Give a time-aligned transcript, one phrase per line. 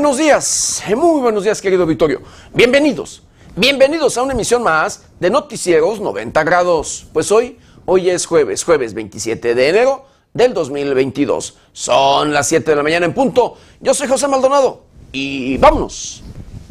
[0.00, 2.22] buenos días, muy buenos días querido Vittorio.
[2.54, 3.22] Bienvenidos,
[3.54, 7.06] bienvenidos a una emisión más de Noticieros 90 grados.
[7.12, 11.58] Pues hoy, hoy es jueves, jueves 27 de enero del 2022.
[11.74, 13.58] Son las 7 de la mañana en punto.
[13.82, 16.22] Yo soy José Maldonado y vámonos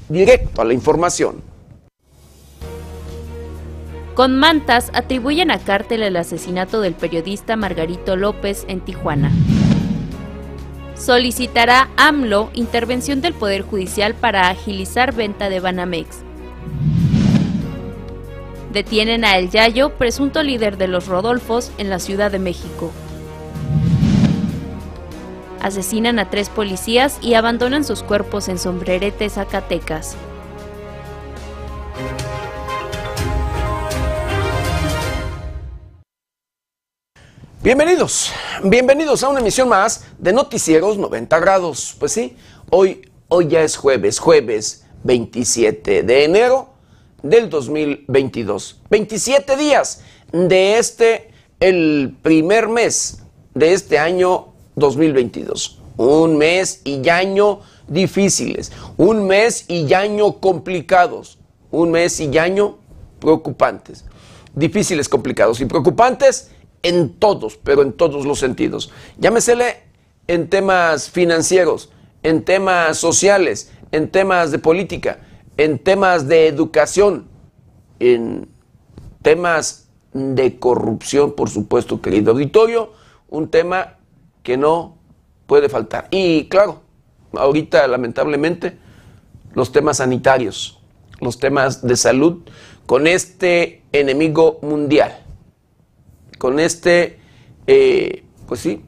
[0.08, 1.44] directo a la información.
[4.16, 9.32] Con mantas atribuyen a Cártel el asesinato del periodista Margarito López en Tijuana.
[11.00, 16.18] Solicitará AMLO intervención del Poder Judicial para agilizar venta de Banamex.
[18.74, 22.92] Detienen a El Yayo, presunto líder de los Rodolfos, en la Ciudad de México.
[25.62, 30.18] Asesinan a tres policías y abandonan sus cuerpos en Sombrerete, Zacatecas.
[37.62, 38.32] Bienvenidos,
[38.64, 41.94] bienvenidos a una emisión más de Noticieros 90 grados.
[42.00, 42.38] Pues sí,
[42.70, 46.70] hoy, hoy ya es jueves, jueves 27 de enero
[47.22, 48.80] del 2022.
[48.90, 55.82] 27 días de este, el primer mes de este año 2022.
[55.98, 61.40] Un mes y año difíciles, un mes y año complicados,
[61.72, 62.78] un mes y año
[63.20, 64.06] preocupantes.
[64.56, 66.52] Difíciles, complicados y preocupantes
[66.84, 68.92] en todos, pero en todos los sentidos.
[69.18, 69.84] Llámesele
[70.28, 71.92] en temas financieros,
[72.24, 75.20] en temas sociales, en temas de política,
[75.58, 77.28] en temas de educación,
[78.00, 78.48] en
[79.22, 82.94] temas de corrupción, por supuesto, querido auditorio,
[83.30, 83.98] un tema
[84.44, 84.98] que no
[85.48, 86.08] puede faltar.
[86.12, 86.82] Y claro,
[87.34, 88.78] ahorita lamentablemente
[89.54, 90.80] los temas sanitarios,
[91.20, 92.44] los temas de salud
[92.86, 95.26] con este enemigo mundial
[96.40, 97.20] con este,
[97.68, 98.82] eh, pues sí,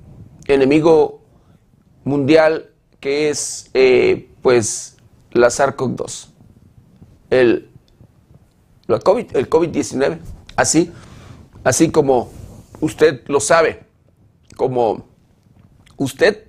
[0.48, 1.22] enemigo
[2.04, 4.98] mundial que es, eh, pues,
[5.32, 6.30] la SARS-CoV-2,
[7.30, 7.70] el,
[8.88, 10.20] COVID, el COVID-19,
[10.56, 10.92] así,
[11.64, 12.32] así como
[12.80, 13.84] usted lo sabe,
[14.56, 15.06] como
[15.98, 16.46] usted,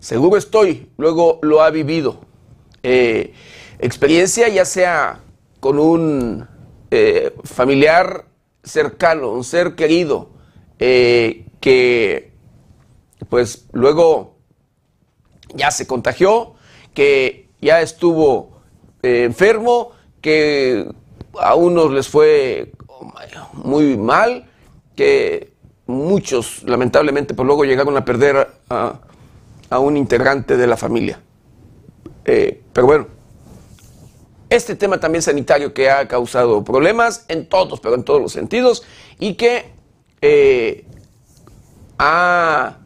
[0.00, 2.20] seguro estoy, luego lo ha vivido.
[2.82, 3.34] Eh,
[3.78, 5.20] experiencia ya sea
[5.60, 6.48] con un
[7.44, 8.29] familiar
[8.62, 10.30] cercano, un ser querido,
[10.78, 12.32] eh, que
[13.28, 14.36] pues luego
[15.54, 16.54] ya se contagió,
[16.94, 18.60] que ya estuvo
[19.02, 20.86] eh, enfermo, que
[21.38, 22.72] a unos les fue
[23.52, 24.46] muy mal,
[24.96, 25.52] que
[25.86, 28.98] muchos lamentablemente pues luego llegaron a perder a,
[29.78, 31.20] un integrante de la familia.
[32.24, 33.06] Eh, pero bueno,
[34.50, 38.82] este tema también sanitario que ha causado problemas en todos, pero en todos los sentidos,
[39.20, 39.70] y que
[40.20, 40.84] eh,
[41.98, 42.78] ha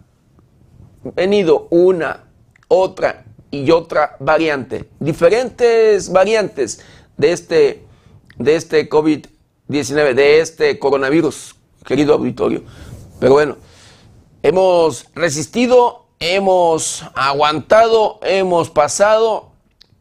[1.16, 2.24] venido una,
[2.68, 6.84] otra y otra variante, diferentes variantes
[7.16, 7.84] de este,
[8.36, 12.62] de este COVID-19, de este coronavirus, querido auditorio.
[13.20, 13.56] Pero bueno,
[14.42, 19.52] hemos resistido, hemos aguantado, hemos pasado.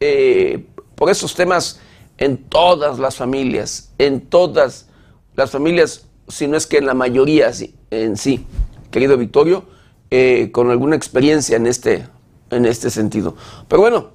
[0.01, 1.79] Eh, por esos temas
[2.17, 4.87] en todas las familias, en todas
[5.35, 7.51] las familias, si no es que en la mayoría
[7.91, 8.45] en sí,
[8.91, 9.65] querido Victorio,
[10.09, 12.07] eh, con alguna experiencia en este,
[12.51, 13.35] en este sentido.
[13.67, 14.11] Pero bueno,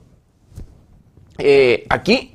[1.38, 2.34] eh, aquí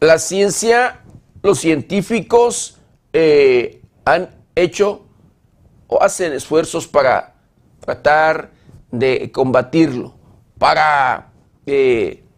[0.00, 1.00] la ciencia,
[1.42, 2.78] los científicos
[3.12, 5.06] eh, han hecho
[5.86, 7.36] o hacen esfuerzos para
[7.80, 8.50] tratar
[8.92, 10.14] de combatirlo,
[10.58, 11.32] para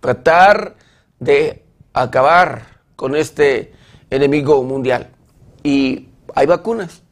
[0.00, 0.76] tratar
[1.20, 3.72] de acabar con este
[4.10, 5.10] enemigo mundial.
[5.62, 7.02] Y hay vacunas.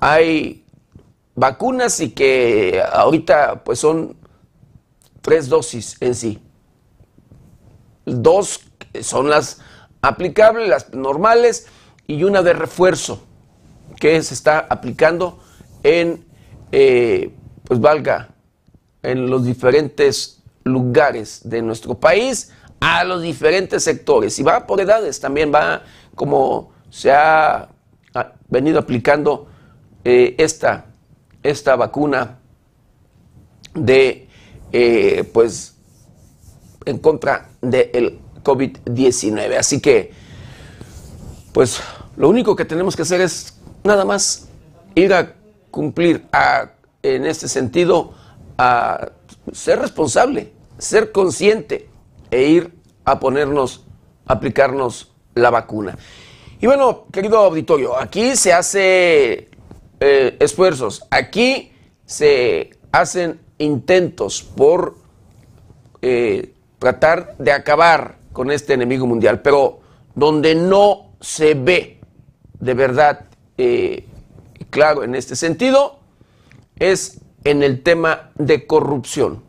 [0.00, 0.64] Hay
[1.34, 4.16] vacunas y que ahorita pues son
[5.20, 6.40] tres dosis en sí.
[8.04, 8.60] Dos
[9.00, 9.60] son las
[10.02, 11.66] aplicables, las normales,
[12.06, 13.22] y una de refuerzo
[13.96, 15.38] que se está aplicando
[15.84, 16.26] en,
[16.72, 17.32] eh,
[17.64, 18.34] pues valga,
[19.02, 22.52] en los diferentes lugares de nuestro país
[22.82, 24.36] a los diferentes sectores.
[24.40, 25.84] Y va por edades, también va
[26.16, 27.68] como se ha,
[28.48, 29.46] venido aplicando
[30.04, 30.86] eh, esta,
[31.42, 32.40] esta vacuna
[33.72, 34.28] de,
[34.72, 35.76] eh, pues,
[36.84, 39.56] en contra del COVID-19.
[39.56, 40.12] Así que,
[41.52, 41.80] pues,
[42.16, 44.48] lo único que tenemos que hacer es nada más
[44.96, 45.34] ir a
[45.70, 46.26] cumplir
[47.02, 48.12] en este sentido
[48.58, 49.12] a
[49.52, 51.91] ser responsable, ser consciente
[52.32, 52.72] e ir
[53.04, 53.84] a ponernos,
[54.26, 55.96] aplicarnos la vacuna.
[56.60, 59.50] Y bueno, querido auditorio, aquí se hace
[60.00, 61.72] eh, esfuerzos, aquí
[62.06, 64.96] se hacen intentos por
[66.00, 69.80] eh, tratar de acabar con este enemigo mundial, pero
[70.14, 72.00] donde no se ve
[72.58, 73.26] de verdad
[73.58, 74.06] eh,
[74.70, 75.98] claro en este sentido
[76.76, 79.42] es en el tema de corrupción,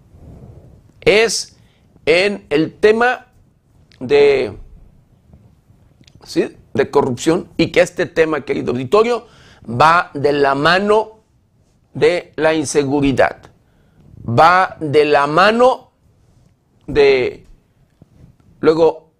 [1.01, 1.52] es
[2.05, 3.27] en el tema
[3.99, 4.57] de,
[6.23, 6.57] ¿sí?
[6.73, 9.27] de corrupción y que este tema, querido auditorio,
[9.67, 11.23] va de la mano
[11.93, 13.37] de la inseguridad,
[14.27, 15.91] va de la mano
[16.87, 17.45] de,
[18.59, 19.11] luego,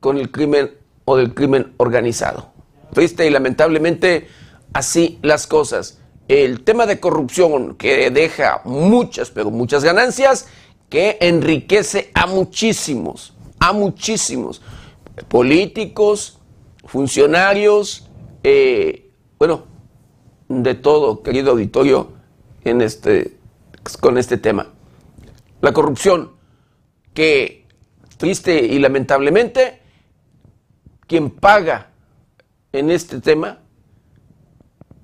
[0.00, 0.70] con el crimen
[1.04, 2.52] o del crimen organizado.
[2.92, 4.28] Triste y lamentablemente
[4.72, 5.98] así las cosas.
[6.28, 10.48] El tema de corrupción que deja muchas, pero muchas ganancias,
[10.88, 14.62] que enriquece a muchísimos, a muchísimos
[15.28, 16.38] políticos,
[16.84, 18.08] funcionarios,
[18.42, 19.64] eh, bueno,
[20.48, 22.12] de todo, querido auditorio,
[22.64, 23.36] en este,
[24.00, 24.72] con este tema.
[25.60, 26.32] La corrupción,
[27.14, 27.66] que
[28.18, 29.80] triste y lamentablemente,
[31.06, 31.90] quien paga
[32.72, 33.60] en este tema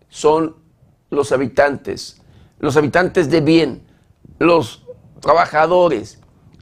[0.08, 0.56] son
[1.10, 2.20] los habitantes,
[2.58, 3.82] los habitantes de bien,
[4.38, 4.81] los
[5.22, 6.18] trabajadores,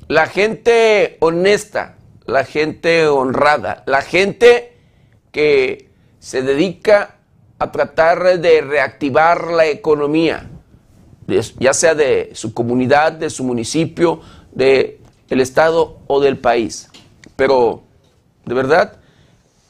[0.06, 1.96] la gente honesta,
[2.26, 4.76] la gente honrada, la gente
[5.32, 5.90] que
[6.20, 7.16] se dedica
[7.58, 10.48] a tratar de reactivar la economía,
[11.58, 14.20] ya sea de su comunidad, de su municipio,
[14.52, 14.98] del
[15.28, 16.90] el estado o del país.
[17.36, 17.82] Pero
[18.44, 18.98] de verdad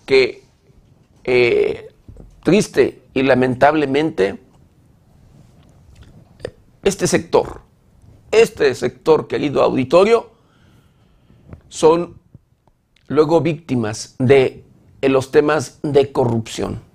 [0.07, 0.43] que
[1.25, 1.93] eh,
[2.43, 4.39] triste y lamentablemente
[6.83, 7.61] este sector,
[8.31, 10.31] este sector, querido auditorio,
[11.69, 12.19] son
[13.09, 14.65] luego víctimas de
[15.03, 16.91] los temas de corrupción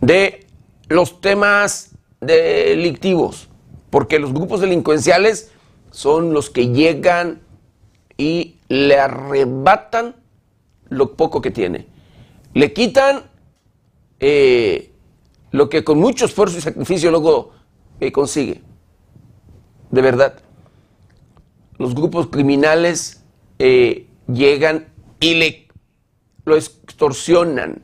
[0.00, 0.46] de
[0.88, 1.90] los temas
[2.20, 3.48] delictivos,
[3.90, 5.50] porque los grupos delincuenciales
[5.90, 7.40] son los que llegan
[8.16, 10.16] y le arrebatan
[10.88, 11.86] lo poco que tiene.
[12.54, 13.24] Le quitan
[14.20, 14.92] eh,
[15.50, 17.52] lo que con mucho esfuerzo y sacrificio luego
[18.00, 18.62] eh, consigue.
[19.90, 20.40] De verdad.
[21.78, 23.22] Los grupos criminales
[23.58, 24.88] eh, llegan
[25.20, 25.66] y le
[26.46, 27.82] lo extorsionan,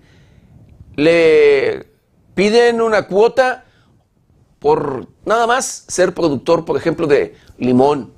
[0.94, 1.86] le
[2.34, 3.64] piden una cuota
[4.60, 8.12] por nada más ser productor, por ejemplo, de limón.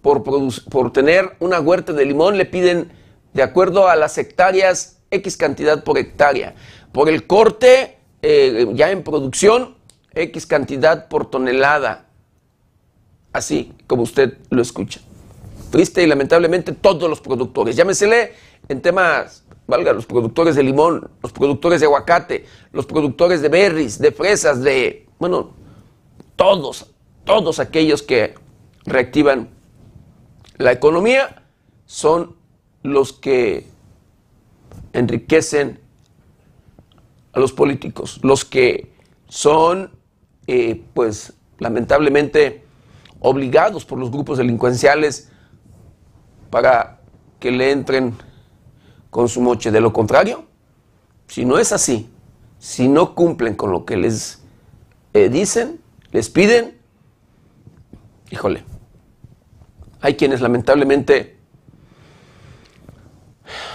[0.00, 2.92] Por, tener una huerta de limón le piden,
[3.34, 6.54] de acuerdo a las hectáreas, X cantidad por hectárea.
[6.92, 9.76] Por el corte, eh, ya en producción,
[10.14, 12.05] X cantidad por tonelada.
[13.36, 14.98] Así como usted lo escucha.
[15.70, 17.76] Triste y lamentablemente todos los productores.
[17.76, 18.32] Llámesele
[18.66, 23.98] en temas valga, los productores de limón, los productores de aguacate, los productores de berries,
[23.98, 25.50] de fresas, de, bueno,
[26.34, 26.94] todos,
[27.24, 28.36] todos aquellos que
[28.86, 29.50] reactivan
[30.56, 31.42] la economía
[31.84, 32.36] son
[32.82, 33.66] los que
[34.94, 35.78] enriquecen
[37.34, 38.92] a los políticos, los que
[39.28, 39.90] son,
[40.46, 42.65] eh, pues, lamentablemente
[43.26, 45.30] obligados por los grupos delincuenciales
[46.48, 47.00] para
[47.40, 48.14] que le entren
[49.10, 49.72] con su moche.
[49.72, 50.44] De lo contrario,
[51.26, 52.08] si no es así,
[52.60, 54.42] si no cumplen con lo que les
[55.12, 55.80] eh, dicen,
[56.12, 56.78] les piden,
[58.30, 58.62] híjole,
[60.00, 61.36] hay quienes lamentablemente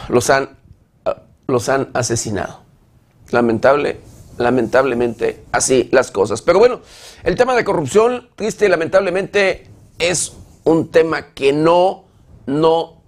[0.08, 0.58] los han,
[1.48, 2.62] los han asesinado.
[3.31, 4.00] Lamentable,
[4.43, 6.41] lamentablemente así las cosas.
[6.41, 6.81] Pero bueno,
[7.24, 9.67] el tema de corrupción, triste y lamentablemente,
[10.00, 10.33] es
[10.63, 12.05] un tema que no,
[12.45, 13.01] no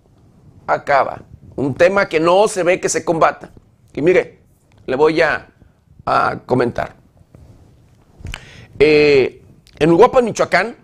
[0.67, 1.23] acaba
[1.55, 3.51] un tema que no se ve que se combata.
[3.93, 4.39] Y mire,
[4.85, 5.49] le voy a,
[6.45, 6.95] comentar.
[8.77, 9.41] Eh,
[9.79, 10.75] en Uruapan, Michoacán,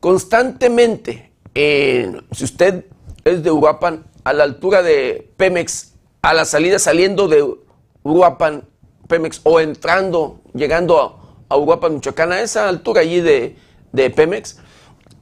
[0.00, 2.84] constantemente, si usted
[3.24, 7.46] es de Uruapan, a la altura de Pemex, a la salida saliendo de
[8.02, 8.64] Uruapan,
[9.08, 11.00] Pemex, o entrando, llegando
[11.48, 13.56] a, a Michoacán, a esa altura allí de,
[13.92, 14.58] de Pemex,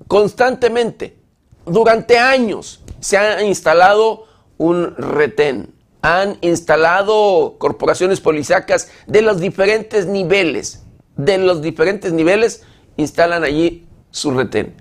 [0.08, 1.16] constantemente,
[1.64, 4.24] durante años, se ha instalado
[4.58, 5.74] un retén.
[6.02, 10.84] Han instalado corporaciones policíacas de los diferentes niveles.
[11.16, 12.62] De los diferentes niveles
[12.96, 14.74] instalan allí su retén.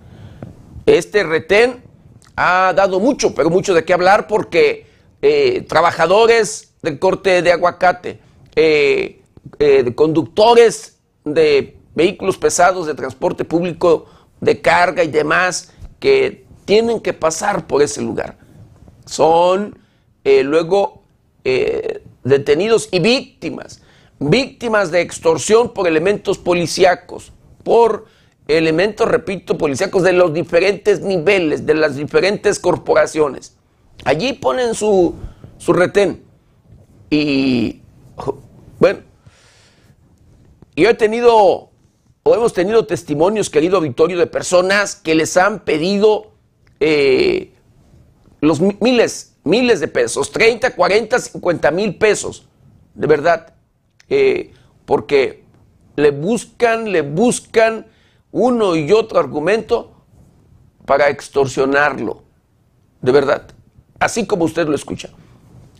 [0.85, 1.83] Este retén
[2.35, 4.87] ha dado mucho, pero mucho de qué hablar porque
[5.21, 8.19] eh, trabajadores del corte de aguacate,
[8.55, 9.21] eh,
[9.59, 14.05] eh, conductores de vehículos pesados de transporte público
[14.41, 18.37] de carga y demás que tienen que pasar por ese lugar
[19.05, 19.77] son
[20.23, 21.03] eh, luego
[22.23, 23.83] detenidos y víctimas,
[24.17, 27.31] víctimas de extorsión por elementos policíacos,
[27.63, 28.07] por
[28.47, 33.55] elementos, repito, policíacos de los diferentes niveles, de las diferentes corporaciones.
[34.03, 35.15] Allí ponen su,
[35.57, 36.23] su retén.
[37.09, 37.81] Y
[38.79, 38.99] bueno,
[40.75, 41.69] yo he tenido,
[42.23, 46.31] o hemos tenido testimonios, querido Victorio, de personas que les han pedido
[46.79, 47.53] eh,
[48.41, 52.47] los miles, miles de pesos, 30, 40, 50 mil pesos,
[52.93, 53.53] de verdad,
[54.09, 54.51] eh,
[54.85, 55.43] porque
[55.95, 57.87] le buscan, le buscan
[58.31, 59.93] uno y otro argumento
[60.85, 62.23] para extorsionarlo,
[63.01, 63.47] de verdad,
[63.99, 65.09] así como usted lo escucha.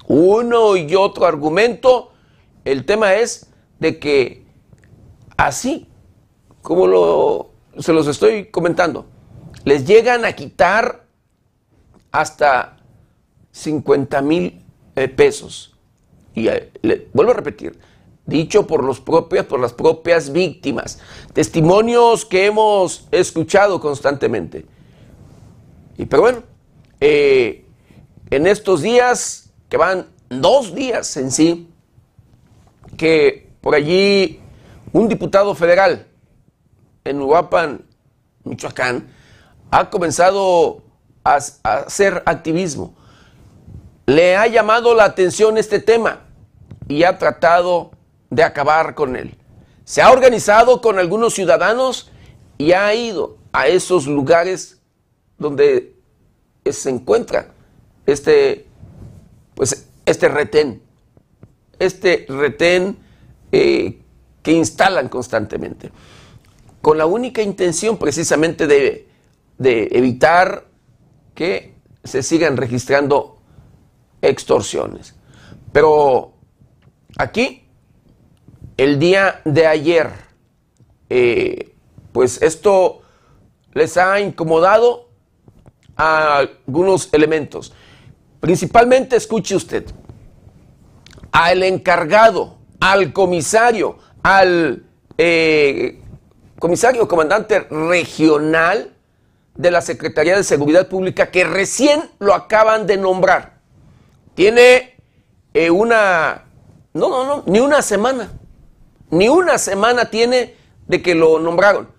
[0.08, 2.14] Uno y otro argumento,
[2.66, 3.48] el tema es
[3.80, 4.46] de que
[5.38, 5.88] así
[6.62, 9.06] como lo, se los estoy comentando,
[9.64, 11.06] les llegan a quitar
[12.12, 12.78] hasta
[13.52, 14.64] 50 mil
[14.96, 15.76] eh, pesos.
[16.34, 17.78] Y eh, le, vuelvo a repetir,
[18.26, 21.00] dicho por, los por las propias víctimas,
[21.34, 24.66] testimonios que hemos escuchado constantemente.
[25.98, 26.44] Y pero bueno,
[27.00, 27.66] eh,
[28.32, 31.70] en estos días, que van dos días en sí,
[32.98, 34.40] que por allí
[34.94, 36.08] un diputado federal
[37.04, 37.86] en Uruapan,
[38.44, 39.08] Michoacán,
[39.72, 40.84] ha comenzado
[41.24, 42.96] a, hacer activismo.
[44.06, 46.22] Le ha llamado la atención este tema
[46.88, 47.92] y ha tratado
[48.30, 49.36] de acabar con él.
[49.84, 52.12] Se ha organizado con algunos ciudadanos
[52.58, 54.82] y ha ido a esos lugares
[55.38, 55.96] donde
[56.66, 57.50] se encuentra
[58.06, 58.68] este,
[59.56, 60.82] pues, este retén,
[61.80, 62.98] este retén
[63.52, 64.00] eh,
[64.42, 65.92] que instalan constantemente,
[66.82, 69.08] con la única intención precisamente de,
[69.58, 70.66] de evitar
[71.34, 73.40] que se sigan registrando
[74.22, 75.16] extorsiones.
[75.72, 76.34] Pero
[77.18, 77.68] aquí,
[78.78, 80.10] el día de ayer,
[81.10, 81.76] eh,
[82.12, 83.02] pues esto
[83.74, 85.10] les ha incomodado
[85.98, 87.74] a algunos elementos.
[88.40, 89.86] Principalmente, escuche usted,
[91.36, 94.86] al encargado, al comisario, al
[95.18, 96.00] eh,
[96.60, 98.94] comisario comandante regional
[99.54, 103.58] de la Secretaría de Seguridad Pública que recién lo acaban de nombrar.
[104.34, 104.96] Tiene
[105.54, 106.46] eh, una,
[106.94, 108.32] no, no, no, ni una semana,
[109.10, 110.56] ni una semana tiene
[110.88, 111.90] de que lo nombraron.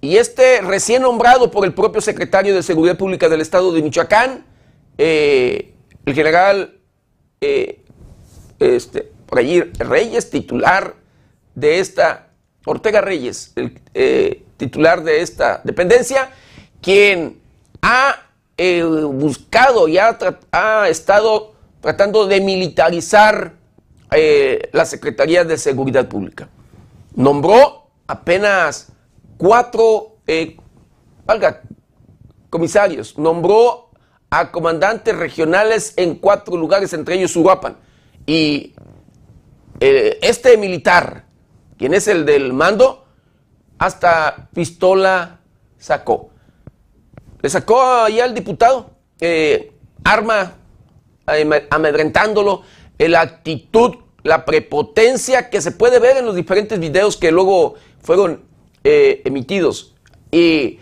[0.00, 4.46] Y este recién nombrado por el propio secretario de Seguridad Pública del Estado de Michoacán,
[4.96, 5.74] eh,
[6.06, 6.80] el general
[8.58, 10.94] este, Reyes, titular
[11.54, 12.28] de esta,
[12.64, 16.30] Ortega Reyes, el eh, titular de esta dependencia,
[16.80, 17.40] quien
[17.82, 18.22] ha
[18.56, 20.18] eh, buscado y ha,
[20.88, 23.54] estado tratando de militarizar
[24.10, 26.48] eh, la Secretaría de Seguridad Pública.
[27.14, 28.92] Nombró apenas
[29.36, 30.16] cuatro
[31.24, 31.62] valga,
[32.50, 33.90] comisarios, nombró
[34.30, 37.76] a comandantes regionales en cuatro lugares, entre ellos Uruapan.
[38.28, 38.74] Y
[40.20, 41.24] este militar
[41.78, 43.06] quien es el del mando,
[43.78, 45.40] hasta pistola
[45.78, 46.30] sacó.
[47.40, 49.72] Le sacó ahí al diputado, eh,
[50.04, 50.54] arma
[51.70, 52.62] amedrentándolo,
[52.98, 53.94] la actitud,
[54.24, 58.42] la prepotencia que se puede ver en los diferentes videos que luego fueron
[58.82, 59.94] eh, emitidos.
[60.32, 60.80] Y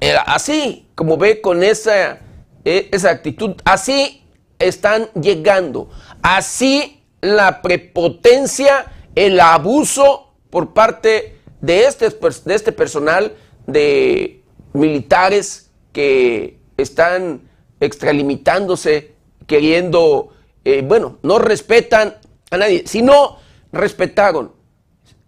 [0.00, 2.18] eh, así, como ve con esa,
[2.64, 4.24] esa actitud, así
[4.58, 5.88] están llegando.
[6.28, 13.36] Así la prepotencia el abuso por parte de este, de este personal
[13.68, 14.42] de
[14.72, 19.14] militares que están extralimitándose,
[19.46, 20.32] queriendo,
[20.64, 22.16] eh, bueno, no respetan
[22.50, 22.82] a nadie.
[22.88, 23.38] Si no
[23.70, 24.52] respetaron,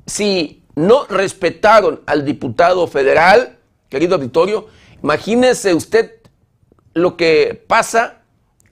[0.04, 3.56] si no respetaron al diputado federal,
[3.88, 4.66] querido auditorio,
[5.00, 6.22] imagínese usted
[6.92, 8.17] lo que pasa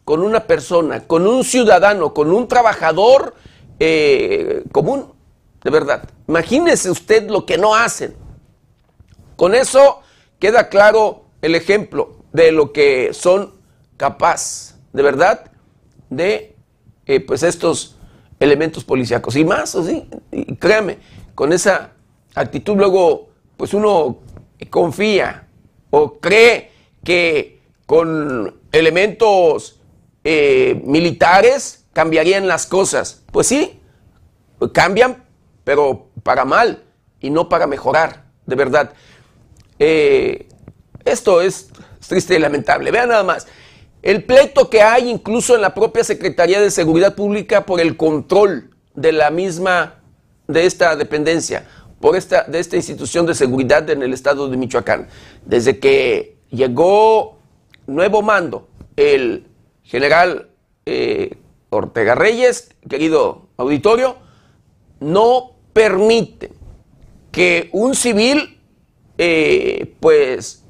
[0.07, 3.35] con una persona, con un ciudadano, con un trabajador
[3.81, 5.13] eh, común,
[5.65, 6.09] de verdad.
[6.29, 8.15] Imagínese usted lo que no hacen.
[9.35, 10.03] Con eso
[10.39, 13.55] queda claro el ejemplo de lo que son
[13.97, 15.51] capaz, de verdad,
[16.09, 16.55] de
[17.07, 17.97] eh, pues estos
[18.39, 19.35] elementos policíacos.
[19.35, 20.09] Y más, ¿sí?
[20.61, 20.99] créame,
[21.35, 21.95] con esa
[22.37, 24.19] actitud luego, pues uno
[24.71, 25.49] confía
[25.91, 26.71] o cree
[27.03, 29.76] que con elementos
[30.29, 33.23] eh, militares cambiarían las cosas.
[33.31, 33.81] Pues sí,
[34.73, 35.25] cambian,
[35.63, 36.83] pero para mal
[37.21, 38.93] y no para mejorar, de verdad.
[39.79, 40.49] Eh,
[41.05, 41.69] esto es
[42.09, 42.91] triste y lamentable.
[42.91, 43.47] Vean nada más.
[44.03, 48.71] El pleito que hay incluso en la propia Secretaría de Seguridad Pública por el control
[48.95, 50.01] de la misma,
[50.49, 51.69] de esta dependencia.
[52.01, 55.07] por esta, de esta institución de seguridad en el estado de Michoacán.
[55.45, 57.39] Desde que llegó
[57.87, 59.47] nuevo mando, el
[59.87, 60.51] general
[60.85, 61.39] eh,
[61.71, 64.17] Ortega Reyes, querido auditorio,
[65.01, 66.53] no permite
[67.33, 68.61] que un civil
[69.19, 70.65] eh, pues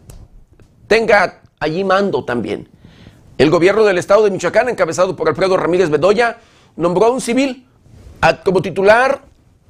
[0.86, 2.68] tenga allí mando también.
[3.38, 6.38] El gobierno del estado de Michoacán, encabezado por Alfredo Ramírez Bedoya,
[6.76, 7.66] nombró a un civil
[8.44, 9.22] como titular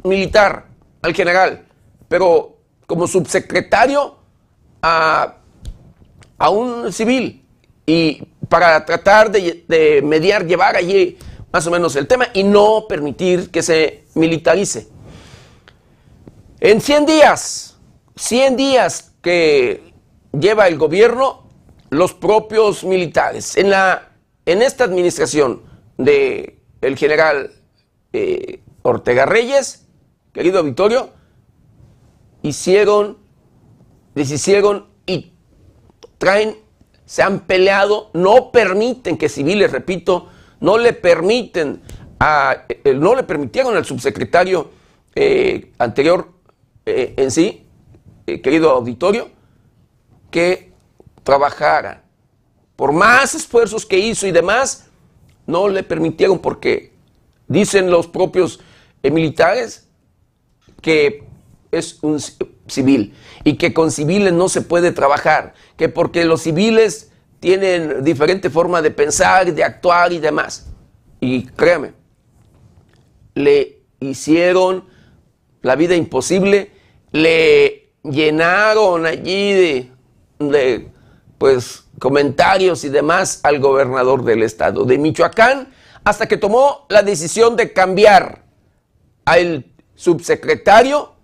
[0.04, 0.66] militar
[1.02, 1.66] al general,
[2.08, 4.16] pero como subsecretario
[4.82, 5.36] a,
[6.50, 7.44] un civil
[7.86, 11.18] y para tratar de, mediar, llevar allí
[11.52, 14.88] más o menos el tema y no permitir que se militarice.
[16.60, 17.76] En 100 días,
[18.16, 19.92] 100 días que
[20.32, 21.48] lleva el gobierno,
[21.90, 24.10] los propios militares, en, la,
[24.44, 25.62] en esta administración
[25.98, 27.52] de el general
[28.12, 29.86] eh, Ortega Reyes,
[30.32, 31.10] querido Victorio,
[32.42, 33.18] hicieron,
[34.14, 35.32] deshicieron y
[36.18, 36.56] traen,
[37.06, 40.28] se han peleado, no permiten que civiles, repito,
[40.60, 41.80] no le permiten,
[42.20, 44.70] a, eh, no le permitieron al subsecretario
[45.14, 46.34] eh, anterior
[46.84, 47.66] en sí,
[48.26, 49.28] querido auditorio,
[50.30, 50.72] que
[51.24, 52.04] trabajara.
[52.76, 54.86] Por más esfuerzos que hizo y demás,
[55.46, 56.92] no le permitieron porque
[57.48, 58.60] dicen los propios
[59.02, 59.88] eh, militares
[60.82, 61.24] que
[61.70, 62.18] es un
[62.66, 68.50] civil y que con civiles no se puede trabajar, que porque los civiles tienen diferente
[68.50, 70.66] forma de pensar, de actuar y demás.
[71.20, 71.92] Y créame,
[73.34, 74.84] le hicieron
[75.62, 76.70] la vida imposible,
[77.12, 79.90] le llenaron allí de,
[80.38, 80.88] de
[81.38, 85.68] pues comentarios y demás al gobernador del estado de Michoacán
[86.04, 88.44] hasta que tomó la decisión de cambiar
[89.24, 91.15] al subsecretario.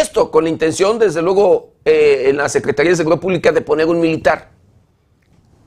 [0.00, 3.86] Esto con la intención, desde luego, eh, en la Secretaría de Seguridad Pública de poner
[3.86, 4.50] un militar.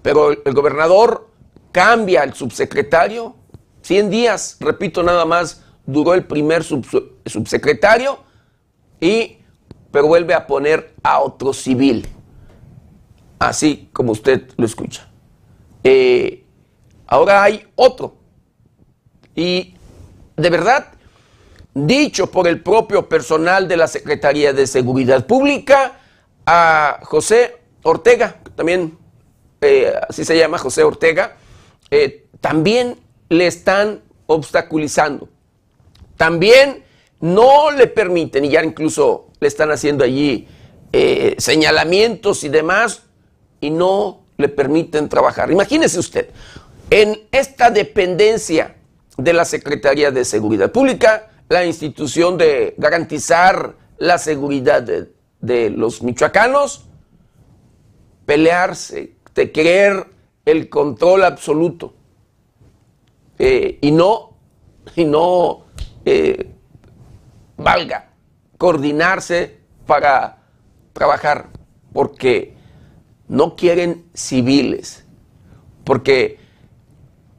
[0.02, 1.30] Pero el, gobernador
[1.72, 3.36] cambia al subsecretario.
[3.82, 8.20] 100 días, repito, nada más duró el primer subsecretario
[9.00, 9.38] y
[9.91, 12.08] pero vuelve a poner a otro civil
[13.41, 15.10] así como usted lo escucha.
[15.84, 16.46] Eh,
[17.08, 18.15] ahora hay otro.
[19.36, 19.74] Y
[20.38, 20.94] de verdad,
[21.73, 25.99] dicho por el propio personal de la Secretaría de Seguridad Pública,
[26.45, 28.97] a José Ortega, también
[29.62, 31.38] eh, así se llama José Ortega,
[31.89, 32.97] eh, también
[33.29, 35.29] le están obstaculizando.
[36.17, 36.84] También
[37.19, 40.47] no le permiten, y ya incluso le están haciendo allí
[41.38, 43.03] señalamientos y demás,
[43.62, 45.51] y no le permiten trabajar.
[45.51, 46.29] Imagínese usted,
[46.89, 48.75] en esta dependencia
[49.17, 56.86] de la Secretaría de Seguridad Pública, la institución de garantizar la seguridad de, los michoacanos,
[58.26, 60.08] pelearse, de querer
[60.46, 61.94] el control absoluto
[63.38, 64.38] eh, y no,
[64.96, 65.66] y no
[66.06, 66.50] eh,
[67.58, 68.12] valga
[68.58, 70.44] coordinarse para
[70.94, 71.50] trabajar,
[71.92, 72.56] porque
[73.28, 75.04] no quieren civiles,
[75.84, 76.40] porque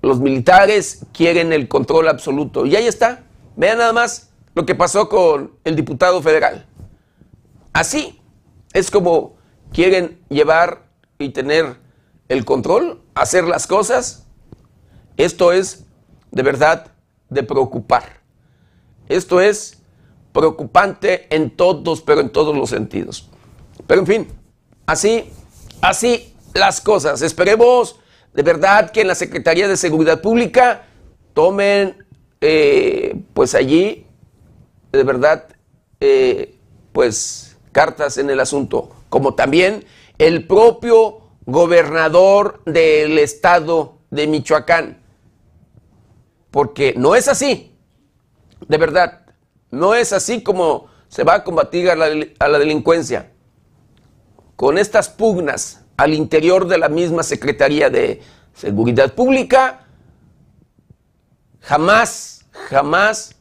[0.02, 2.66] los militares quieren el control absoluto.
[2.66, 3.24] Y ahí está,
[3.56, 6.66] vean nada más lo que pasó con el diputado federal.
[7.72, 8.20] Así
[8.72, 9.36] es como
[9.72, 10.86] quieren llevar
[11.18, 11.76] y tener
[12.28, 14.26] el control, hacer las cosas.
[15.16, 15.84] Esto es
[16.30, 16.92] de verdad
[17.28, 18.20] de preocupar.
[19.08, 19.82] Esto es
[20.32, 23.28] preocupante en todos, pero en todos los sentidos.
[23.86, 24.28] Pero en fin,
[24.86, 25.30] así
[25.82, 27.20] así las cosas.
[27.20, 27.96] Esperemos
[28.32, 30.86] de verdad que en la Secretaría de Seguridad Pública
[31.34, 32.01] tomen
[32.42, 34.06] eh, pues allí
[34.92, 35.48] de verdad
[36.00, 36.58] eh,
[36.92, 39.84] pues cartas en el asunto, como también
[40.18, 44.98] el propio gobernador del estado de Michoacán.
[46.50, 47.74] Porque no es así,
[48.68, 49.22] de verdad,
[49.70, 53.30] no es así como se va a combatir a la delincuencia
[54.56, 58.20] con estas pugnas al interior de la misma Secretaría de
[58.54, 59.81] Seguridad Pública,
[61.62, 63.34] jamás, jamás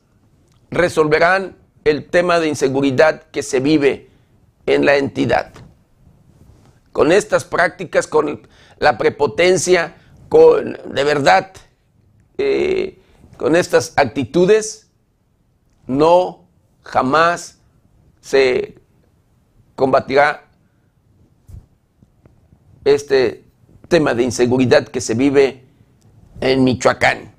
[0.69, 4.09] resolverán el tema de inseguridad que se vive
[4.65, 5.51] en la entidad.
[6.91, 9.95] Con estas prácticas, con la prepotencia,
[10.29, 11.51] con, de verdad,
[12.37, 13.01] eh,
[13.37, 14.89] con estas actitudes,
[15.87, 16.47] no
[16.83, 17.59] jamás
[18.21, 18.75] se
[19.75, 20.45] combatirá
[22.85, 23.43] este
[23.87, 25.65] tema de inseguridad que se vive
[26.39, 27.30] en Michoacán.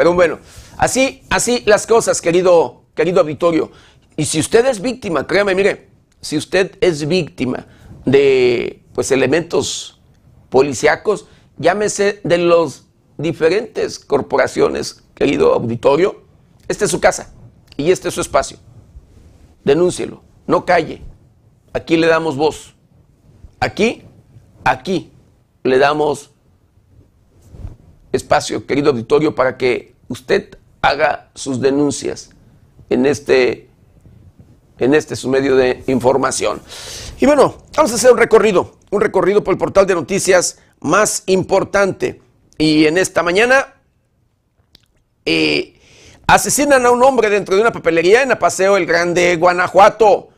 [0.00, 0.38] Pero bueno,
[0.78, 3.70] así, así las cosas, querido, querido auditorio.
[4.16, 5.90] Y si usted es víctima, créame, mire,
[6.22, 7.66] si usted es víctima
[8.06, 10.00] de pues elementos
[10.48, 11.26] policíacos,
[11.58, 12.86] llámese de las
[13.18, 16.22] diferentes corporaciones, querido auditorio,
[16.66, 17.34] esta es su casa
[17.76, 18.56] y este es su espacio.
[19.64, 21.02] Denúncielo, no calle.
[21.74, 22.74] Aquí le damos voz.
[23.60, 24.04] Aquí,
[24.64, 25.12] aquí
[25.62, 26.30] le damos
[28.12, 32.30] espacio, querido auditorio, para que usted haga sus denuncias
[32.90, 33.70] en este,
[34.78, 36.60] en este su medio de información.
[37.18, 41.22] Y bueno, vamos a hacer un recorrido, un recorrido por el portal de noticias más
[41.26, 42.20] importante.
[42.58, 43.74] Y en esta mañana
[45.24, 45.80] eh,
[46.26, 50.28] asesinan a un hombre dentro de una papelería en Apaseo El Grande, Guanajuato.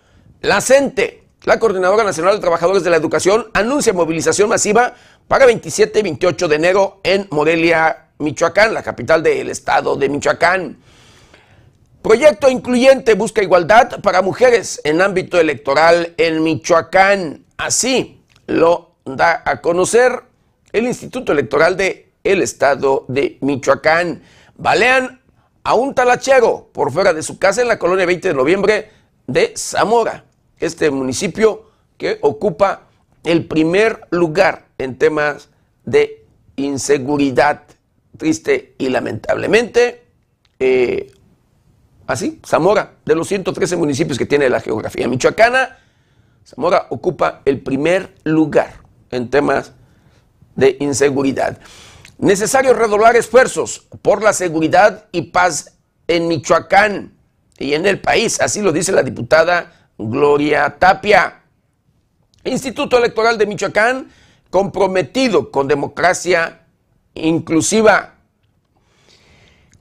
[0.42, 4.94] La CENTE, la Coordinadora Nacional de Trabajadores de la Educación, anuncia movilización masiva
[5.28, 10.78] para 27 y 28 de enero en Morelia, Michoacán, la capital del estado de Michoacán.
[12.00, 17.44] Proyecto incluyente busca igualdad para mujeres en ámbito electoral en Michoacán.
[17.56, 20.22] Así lo da a conocer
[20.72, 24.22] el Instituto Electoral de el estado de Michoacán.
[24.56, 25.20] Balean
[25.64, 28.90] a un talachero por fuera de su casa en la colonia 20 de noviembre
[29.26, 30.24] de Zamora,
[30.58, 32.88] este municipio que ocupa
[33.24, 35.48] el primer lugar en temas
[35.84, 37.62] de inseguridad.
[38.16, 40.04] Triste y lamentablemente,
[40.58, 41.12] eh,
[42.06, 45.78] así, Zamora, de los 113 municipios que tiene la geografía michoacana,
[46.44, 49.72] Zamora ocupa el primer lugar en temas
[50.56, 51.58] de inseguridad.
[52.18, 57.16] Necesario redoblar esfuerzos por la seguridad y paz en Michoacán
[57.58, 61.42] y en el país, así lo dice la diputada Gloria Tapia.
[62.44, 64.08] Instituto Electoral de Michoacán
[64.50, 66.61] comprometido con democracia
[67.14, 68.14] inclusiva.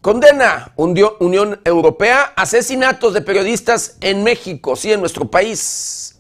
[0.01, 6.19] Condena Unión Europea asesinatos de periodistas en México, sí, en nuestro país.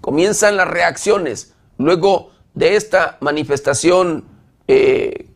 [0.00, 4.24] Comienzan las reacciones luego de esta manifestación
[4.66, 5.26] eh,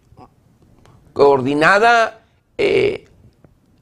[1.12, 2.22] coordinada,
[2.56, 3.04] eh,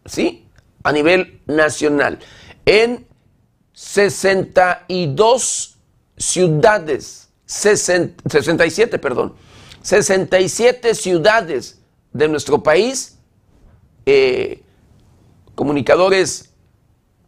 [0.05, 0.49] sí,
[0.83, 2.19] a nivel nacional.
[2.67, 3.07] En
[3.73, 5.79] 62
[6.17, 9.35] ciudades 67, perdón,
[9.83, 11.81] 67 ciudades
[12.13, 13.19] de nuestro país,
[14.07, 14.63] eh,
[15.55, 16.53] comunicadores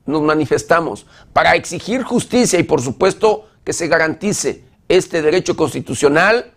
[0.06, 6.52] nos manifestamos para exigir justicia y por supuesto que se garantice este derecho constitucional,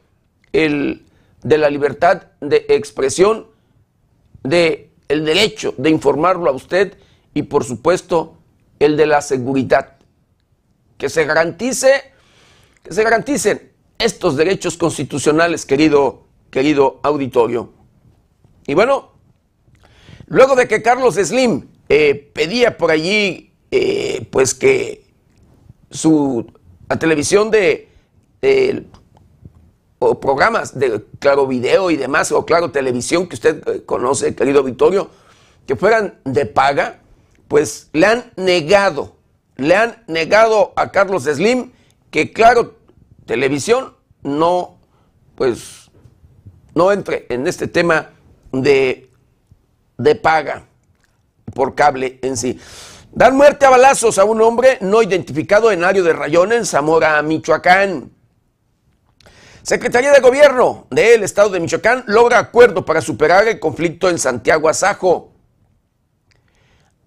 [0.51, 1.05] el
[1.43, 3.47] de la libertad de expresión,
[4.43, 6.97] de el derecho de informarlo a usted
[7.33, 8.37] y por supuesto
[8.79, 9.97] el de la seguridad.
[10.97, 12.15] Que se garantice
[12.85, 17.73] que se garanticen estos derechos constitucionales, querido, querido auditorio.
[18.67, 19.11] Y bueno,
[20.27, 25.05] luego de que Carlos Slim eh, pedía por allí, eh, pues que
[25.91, 26.45] su
[26.89, 27.89] la televisión de,
[29.99, 34.63] o programas de Claro Video y demás, o Claro Televisión que usted eh, conoce, querido
[34.63, 35.09] Victorio,
[35.65, 36.99] que fueran de paga,
[37.47, 39.15] pues le han negado,
[39.55, 41.71] le han negado a Carlos Slim
[42.11, 42.74] que claro,
[43.25, 44.79] televisión no,
[45.35, 45.91] pues,
[46.73, 48.09] no entre en este tema
[48.51, 49.09] de,
[49.97, 50.65] de paga
[51.53, 52.59] por cable en sí.
[53.11, 57.21] Dan muerte a balazos a un hombre no identificado en Ario de Rayón, en Zamora,
[57.21, 58.11] Michoacán.
[59.63, 64.67] Secretaría de Gobierno del Estado de Michoacán logra acuerdo para superar el conflicto en Santiago
[64.67, 65.31] Azajo.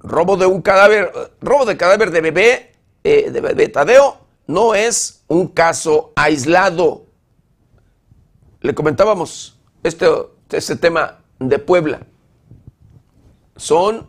[0.01, 2.73] Robo de un cadáver, robo de cadáver de bebé,
[3.05, 7.05] eh, de bebé Tadeo, no es un caso aislado.
[8.61, 10.07] Le comentábamos este,
[10.51, 12.01] este tema de Puebla.
[13.57, 14.09] Son,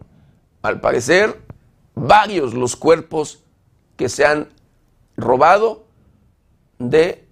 [0.62, 1.40] al parecer,
[1.94, 3.44] varios los cuerpos
[3.98, 4.50] que se han
[5.18, 5.86] robado
[6.80, 7.28] de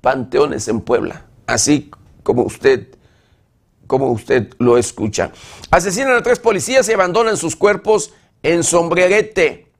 [0.00, 1.90] panteones en Puebla, así
[2.22, 2.88] como usted
[3.86, 5.32] como usted lo escucha.
[5.70, 9.72] Asesinan a tres policías y abandonan sus cuerpos en Sombrerete.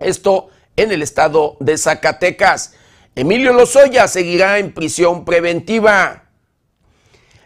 [0.00, 2.74] Esto en el estado de Zacatecas.
[3.14, 6.24] Emilio Lozoya seguirá en prisión preventiva.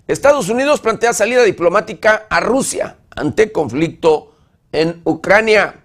[0.06, 4.36] Estados Unidos plantea salida diplomática a Rusia ante conflicto
[4.70, 5.82] en Ucrania.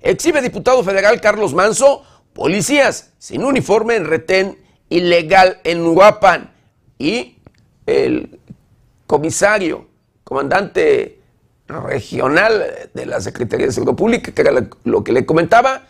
[0.00, 6.52] Exhibe diputado federal Carlos Manso policías sin uniforme en retén ilegal en Uruapan
[6.98, 7.38] y
[7.86, 8.38] el
[9.06, 9.88] comisario,
[10.22, 11.17] comandante
[11.68, 14.52] regional de la Secretaría de Seguridad Pública, que era
[14.84, 15.82] lo que le comentaba,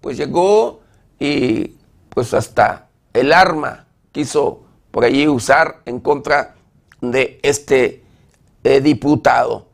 [0.00, 0.80] pues llegó
[1.18, 1.76] y
[2.10, 6.56] pues hasta el arma quiso por allí usar en contra
[7.00, 8.02] de este
[8.64, 9.66] eh, diputado.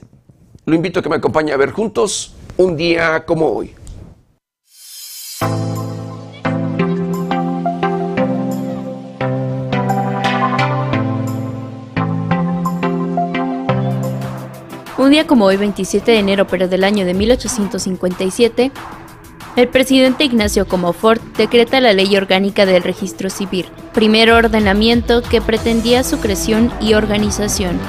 [0.65, 3.73] Lo invito a que me acompañe a ver juntos un día como hoy.
[5.41, 5.47] Un
[15.11, 18.71] día como hoy, 27 de enero, pero del año de 1857,
[19.55, 26.03] el presidente Ignacio Comofort decreta la Ley Orgánica del Registro Civil, primer ordenamiento que pretendía
[26.03, 27.79] su creación y organización.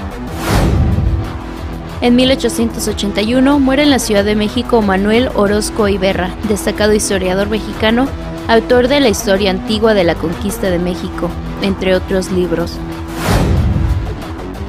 [2.02, 8.08] En 1881 muere en la Ciudad de México Manuel Orozco Iberra, destacado historiador mexicano,
[8.48, 11.28] autor de la historia antigua de la conquista de México,
[11.60, 12.78] entre otros libros.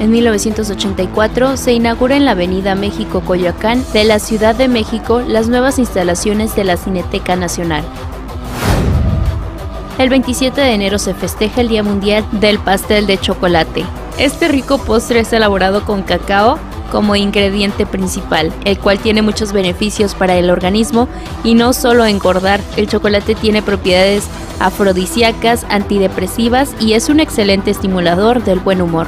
[0.01, 5.47] En 1984 se inaugura en la Avenida México Coyoacán de la Ciudad de México las
[5.47, 7.85] nuevas instalaciones de la Cineteca Nacional.
[9.97, 13.85] El 27 de enero se festeja el Día Mundial del Pastel de Chocolate.
[14.17, 16.59] Este rico postre es elaborado con cacao
[16.91, 21.07] como ingrediente principal, el cual tiene muchos beneficios para el organismo
[21.43, 24.27] y no solo engordar, el chocolate tiene propiedades
[24.59, 29.07] afrodisíacas, antidepresivas y es un excelente estimulador del buen humor.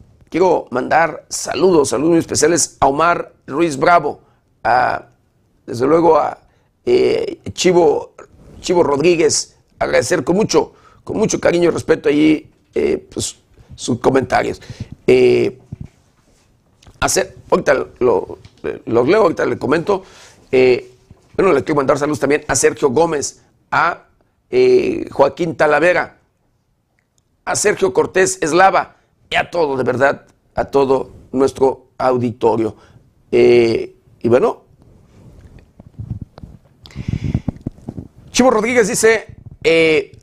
[0.31, 4.21] Quiero mandar saludos, saludos muy especiales a Omar Ruiz Bravo,
[4.63, 5.07] a,
[5.65, 6.37] desde luego a
[6.85, 8.13] eh, Chivo,
[8.61, 10.71] Chivo Rodríguez, agradecer con mucho,
[11.03, 13.39] con mucho cariño y respeto allí eh, pues,
[13.75, 14.61] sus comentarios.
[15.05, 15.59] Eh,
[17.01, 18.39] hacer, ahorita lo,
[18.85, 20.05] los leo, ahorita le comento.
[20.49, 24.05] bueno, le quiero mandar saludos también a Sergio Gómez, a
[25.11, 26.19] Joaquín Talavera,
[27.43, 28.95] a Sergio Cortés Eslava,
[29.31, 32.75] y a todo, de verdad, a todo nuestro auditorio.
[33.31, 34.65] Eh, y bueno,
[38.31, 40.17] Chivo Rodríguez dice, eh,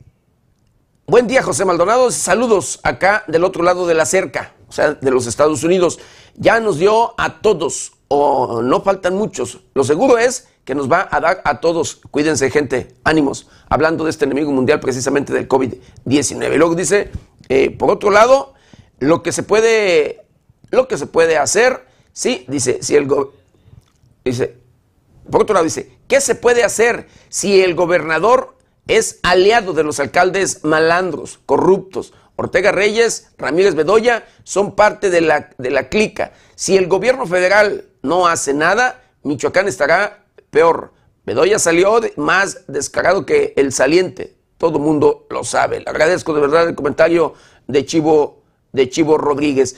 [1.07, 5.11] buen día José Maldonado, saludos acá del otro lado de la cerca, o sea, de
[5.11, 5.99] los Estados Unidos.
[6.35, 9.61] Ya nos dio a todos, o no faltan muchos.
[9.73, 11.99] Lo seguro es que nos va a dar a todos.
[12.11, 13.47] Cuídense gente, ánimos.
[13.69, 16.57] Hablando de este enemigo mundial precisamente del COVID-19.
[16.57, 17.09] Luego dice,
[17.47, 18.53] eh, por otro lado,
[18.99, 20.25] lo que se puede,
[20.71, 23.07] lo que se puede hacer, sí, dice, si el
[24.23, 24.57] dice,
[25.29, 28.57] por otro lado dice, ¿qué se puede hacer si el gobernador
[28.87, 32.13] es aliado de los alcaldes malandros, corruptos?
[32.35, 36.31] Ortega Reyes, Ramírez Bedoya son parte de la, de la clica.
[36.55, 40.93] Si el gobierno federal no hace nada, Michoacán estará peor.
[41.25, 44.37] Bedoya salió más descarado que el saliente.
[44.57, 45.81] Todo mundo lo sabe.
[45.81, 47.33] Le agradezco de verdad el comentario
[47.67, 48.39] de Chivo
[48.71, 49.77] de Chivo Rodríguez.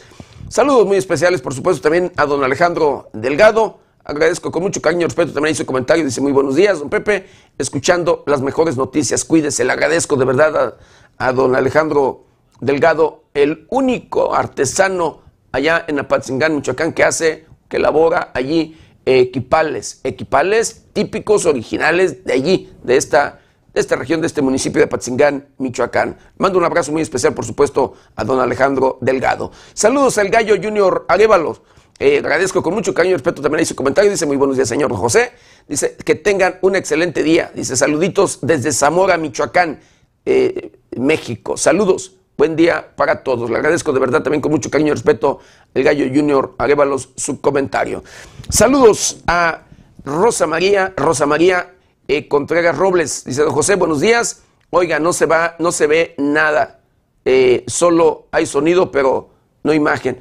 [0.49, 3.79] Saludos muy especiales, por supuesto, también a don Alejandro Delgado.
[4.03, 5.31] Agradezco con mucho cariño y respeto.
[5.31, 6.03] También hizo comentario.
[6.03, 7.27] Dice muy buenos días, don Pepe.
[7.57, 9.23] Escuchando las mejores noticias.
[9.23, 9.63] Cuídese.
[9.63, 10.75] Le agradezco de verdad
[11.17, 12.25] a, don Alejandro
[12.59, 20.85] Delgado, el único artesano allá en Apatzingán, Michoacán, que hace, que elabora allí equipales, equipales
[20.93, 23.40] típicos, originales de allí, de esta
[23.73, 26.17] de esta región, de este municipio de Patzingán, Michoacán.
[26.37, 29.51] Mando un abrazo muy especial, por supuesto, a don Alejandro Delgado.
[29.73, 31.63] Saludos al gallo Junior Aguevalo.
[31.99, 34.09] Eh, agradezco con mucho cariño y respeto también ahí su comentario.
[34.09, 35.33] Dice muy buenos días, señor José.
[35.67, 37.51] Dice que tengan un excelente día.
[37.53, 39.79] Dice saluditos desde Zamora, Michoacán,
[40.25, 41.57] eh, México.
[41.57, 42.15] Saludos.
[42.37, 43.51] Buen día para todos.
[43.51, 45.39] Le agradezco de verdad también con mucho cariño y respeto
[45.75, 48.03] al gallo Junior Aguevalos su comentario.
[48.49, 49.65] Saludos a
[50.03, 51.75] Rosa María, Rosa María
[52.11, 53.23] eh, Contreras Robles.
[53.23, 54.43] Dice, don José, buenos días.
[54.69, 56.81] Oiga, no se va, no se ve nada.
[57.23, 59.29] Eh, solo hay sonido, pero
[59.63, 60.19] no imagen.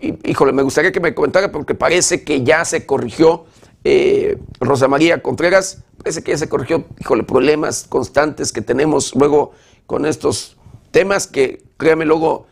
[0.00, 3.44] híjole, me gustaría que me comentara porque parece que ya se corrigió.
[3.84, 9.52] Eh, Rosa María Contreras, parece que ya se corrigió, híjole, problemas constantes que tenemos luego
[9.86, 10.56] con estos
[10.90, 12.46] temas que, créame, luego,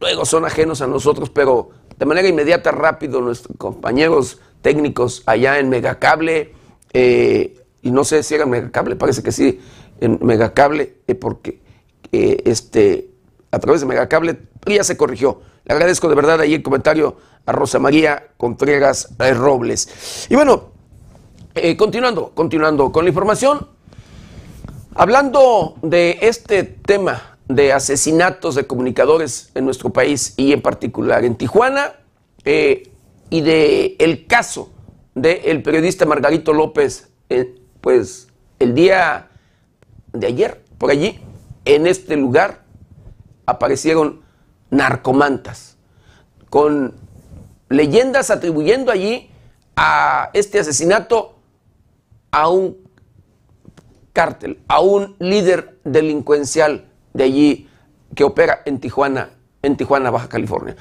[0.00, 5.68] luego son ajenos a nosotros, pero de manera inmediata, rápido, nuestros compañeros técnicos allá en
[5.68, 6.52] Megacable,
[6.92, 9.60] eh, y no sé si era Megacable, parece que sí,
[10.00, 11.60] en Megacable, eh, porque
[12.10, 13.10] este,
[13.50, 15.40] a través de Megacable ya se corrigió.
[15.64, 17.16] Le agradezco de verdad ahí el comentario
[17.46, 20.26] a Rosa María Contreras Robles.
[20.28, 20.72] Y bueno,
[21.76, 23.68] continuando, continuando con la información,
[24.94, 31.36] hablando de este tema de asesinatos de comunicadores en nuestro país y en particular en
[31.36, 31.94] Tijuana,
[32.44, 34.70] y de caso
[35.14, 39.28] del periodista Margarito López, eh, pues el día
[40.12, 41.20] de ayer, por allí,
[41.66, 42.62] en este lugar,
[43.44, 44.22] aparecieron
[44.70, 45.76] narcomantas,
[46.48, 46.94] con
[47.68, 49.30] leyendas atribuyendo allí
[49.76, 51.38] a este asesinato
[52.30, 52.78] a un
[54.12, 57.68] cártel, a un líder delincuencial de allí
[58.14, 59.30] que opera en Tijuana,
[59.62, 60.76] en Tijuana, Baja California.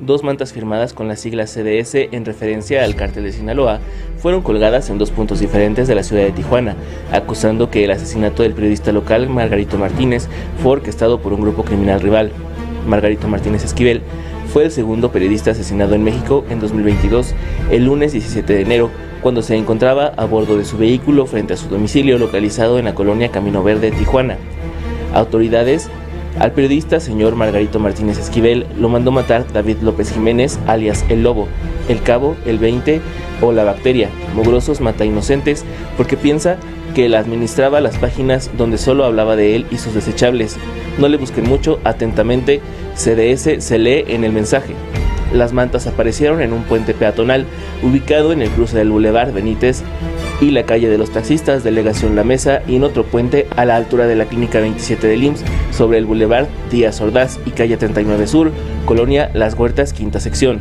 [0.00, 3.80] Dos mantas firmadas con la sigla CDS en referencia al cártel de Sinaloa
[4.18, 6.76] fueron colgadas en dos puntos diferentes de la ciudad de Tijuana,
[7.10, 10.28] acusando que el asesinato del periodista local Margarito Martínez
[10.62, 12.30] fue orquestado por un grupo criminal rival.
[12.86, 14.02] Margarito Martínez Esquivel
[14.52, 17.34] fue el segundo periodista asesinado en México en 2022,
[17.72, 21.56] el lunes 17 de enero, cuando se encontraba a bordo de su vehículo frente a
[21.56, 24.36] su domicilio localizado en la colonia Camino Verde, Tijuana.
[25.12, 25.90] Autoridades
[26.40, 31.48] al periodista señor Margarito Martínez Esquivel lo mandó matar David López Jiménez, alias El Lobo,
[31.88, 33.00] El Cabo, El 20
[33.42, 35.64] o La Bacteria, Mogrosos Mata Inocentes,
[35.96, 36.56] porque piensa
[36.94, 40.56] que él administraba las páginas donde solo hablaba de él y sus desechables.
[40.98, 42.60] No le busquen mucho, atentamente,
[42.94, 44.74] CDS se lee en el mensaje.
[45.32, 47.46] Las mantas aparecieron en un puente peatonal
[47.82, 49.82] ubicado en el cruce del Boulevard Benítez
[50.40, 53.76] y la calle de los taxistas, delegación La Mesa y en otro puente a la
[53.76, 58.26] altura de la clínica 27 de IMSS sobre el Boulevard Díaz Ordaz y calle 39
[58.26, 58.52] Sur,
[58.84, 60.60] colonia Las Huertas, quinta sección.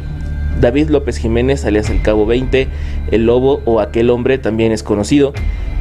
[0.60, 2.68] David López Jiménez, alias el Cabo 20,
[3.12, 5.34] el Lobo o aquel hombre también es conocido,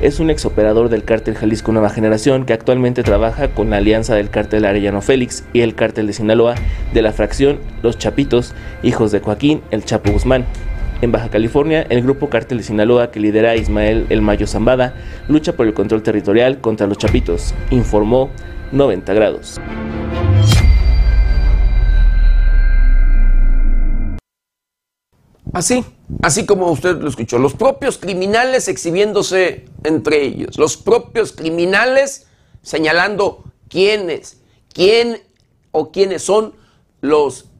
[0.02, 4.28] es un exoperador del cártel Jalisco Nueva Generación que actualmente trabaja con la alianza del
[4.28, 6.56] cártel Arellano Félix y el cártel de Sinaloa
[6.92, 10.44] de la fracción Los Chapitos, hijos de Joaquín El Chapo Guzmán.
[11.02, 14.94] En Baja California, el grupo Cártel de Sinaloa que lidera Ismael El Mayo Zambada
[15.28, 18.30] lucha por el control territorial contra los Chapitos, informó
[18.72, 19.60] 90 grados.
[25.52, 25.84] Así,
[26.22, 32.26] así como usted lo escuchó, los propios criminales exhibiéndose entre ellos, los propios criminales
[32.62, 34.38] señalando quiénes,
[34.72, 35.20] quién
[35.72, 36.54] o quiénes son
[37.02, 37.50] los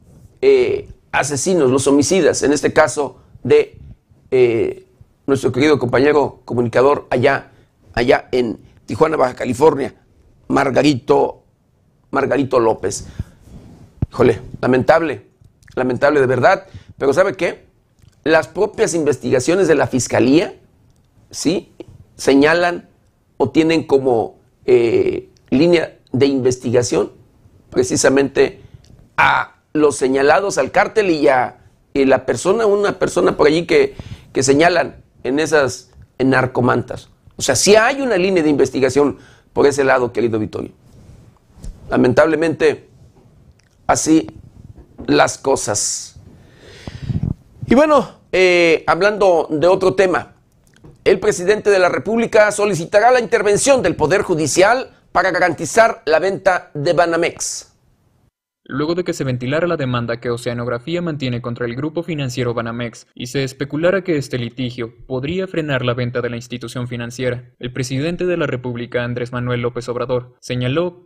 [0.41, 3.77] eh, asesinos, los homicidas, en este caso de
[4.31, 4.85] eh,
[5.25, 7.51] nuestro querido compañero comunicador allá,
[7.93, 9.93] allá en Tijuana, Baja California,
[10.47, 11.43] Margarito,
[12.11, 13.07] Margarito López.
[14.11, 15.27] Híjole, lamentable,
[15.75, 16.65] lamentable de verdad,
[16.97, 17.65] pero ¿sabe qué?
[18.23, 20.55] Las propias investigaciones de la Fiscalía,
[21.29, 21.73] ¿sí?
[22.15, 22.89] Señalan
[23.37, 27.11] o tienen como eh, línea de investigación
[27.69, 28.61] precisamente
[29.17, 31.59] a los señalados al cártel y a
[32.05, 33.95] la persona, una persona por allí que,
[34.33, 37.09] que señalan en esas narcomantas.
[37.35, 39.17] O sea, si hay una línea de investigación
[39.53, 40.71] por ese lado, querido Vittorio.
[41.89, 42.89] Lamentablemente,
[43.85, 44.27] así
[45.05, 46.15] las cosas.
[47.65, 50.33] Y bueno, eh, hablando de otro tema,
[51.03, 56.69] el presidente de la República solicitará la intervención del Poder Judicial para garantizar la venta
[56.73, 57.66] de Banamex
[58.67, 63.07] luego de que se ventilara la demanda que Oceanografía mantiene contra el grupo financiero Banamex
[63.15, 67.51] y se especulara que este litigio podría frenar la venta de la institución financiera.
[67.59, 71.05] El presidente de la República, Andrés Manuel López Obrador, señaló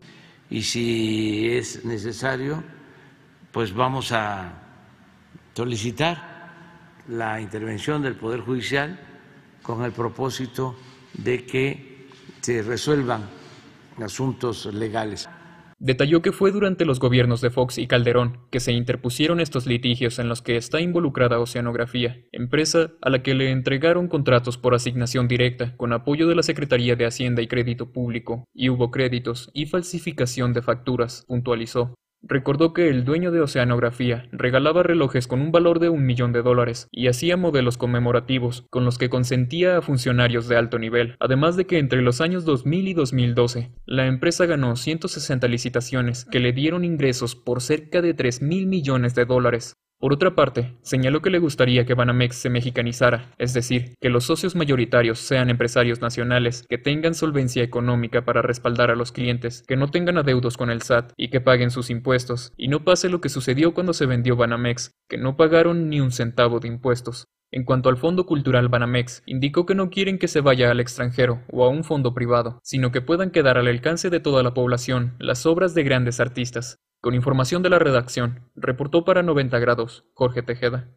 [0.49, 2.63] y si es necesario,
[3.51, 4.53] pues vamos a
[5.53, 6.31] solicitar
[7.07, 8.99] la intervención del Poder Judicial
[9.61, 10.75] con el propósito
[11.13, 12.07] de que
[12.41, 13.29] se resuelvan
[14.01, 15.29] asuntos legales.
[15.83, 20.19] Detalló que fue durante los gobiernos de Fox y Calderón que se interpusieron estos litigios
[20.19, 25.27] en los que está involucrada Oceanografía, empresa a la que le entregaron contratos por asignación
[25.27, 29.65] directa con apoyo de la Secretaría de Hacienda y Crédito Público, y hubo créditos y
[29.65, 31.95] falsificación de facturas, puntualizó.
[32.23, 36.43] Recordó que el dueño de Oceanografía regalaba relojes con un valor de un millón de
[36.43, 41.55] dólares y hacía modelos conmemorativos con los que consentía a funcionarios de alto nivel, además
[41.55, 46.53] de que entre los años 2000 y 2012 la empresa ganó 160 licitaciones que le
[46.53, 49.75] dieron ingresos por cerca de 3 mil millones de dólares.
[50.01, 54.23] Por otra parte, señaló que le gustaría que Banamex se mexicanizara, es decir, que los
[54.23, 59.77] socios mayoritarios sean empresarios nacionales, que tengan solvencia económica para respaldar a los clientes, que
[59.77, 63.21] no tengan adeudos con el SAT y que paguen sus impuestos, y no pase lo
[63.21, 67.27] que sucedió cuando se vendió Banamex, que no pagaron ni un centavo de impuestos.
[67.53, 71.41] En cuanto al Fondo Cultural Banamex, indicó que no quieren que se vaya al extranjero
[71.51, 75.15] o a un fondo privado, sino que puedan quedar al alcance de toda la población
[75.19, 76.79] las obras de grandes artistas.
[77.01, 80.87] Con información de la redacción, reportó para 90 grados Jorge Tejeda.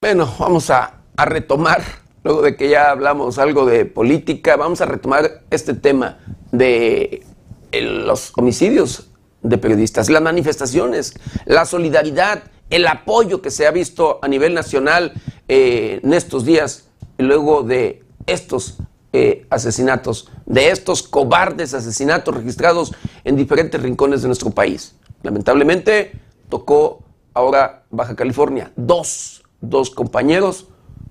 [0.00, 1.80] Bueno, vamos a, retomar,
[2.24, 6.18] luego de que ya hablamos algo de política, vamos a retomar este tema
[6.50, 7.24] de
[7.72, 9.13] los homicidios
[9.44, 11.14] de periodistas, las manifestaciones,
[11.44, 15.12] la solidaridad, el apoyo que se ha visto a nivel nacional
[15.48, 16.88] eh, en estos días,
[17.18, 18.78] luego de estos
[19.12, 22.92] eh, asesinatos, de estos cobardes asesinatos registrados
[23.22, 24.96] en diferentes rincones de nuestro país.
[25.22, 26.12] Lamentablemente
[26.48, 30.68] tocó ahora Baja California, dos, dos compañeros,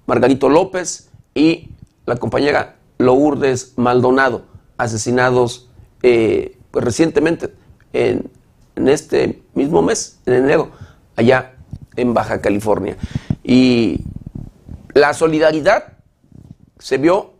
[0.08, 1.70] Margarito López y
[2.06, 4.46] la compañera Lourdes Maldonado,
[4.78, 5.70] asesinados
[6.02, 7.54] eh, pues recientemente
[7.94, 8.30] en,
[8.76, 10.72] este mismo mes, en enero,
[11.16, 11.54] allá
[11.96, 12.98] en Baja California.
[13.44, 14.02] Y
[14.94, 15.94] la solidaridad
[16.80, 17.34] se vio,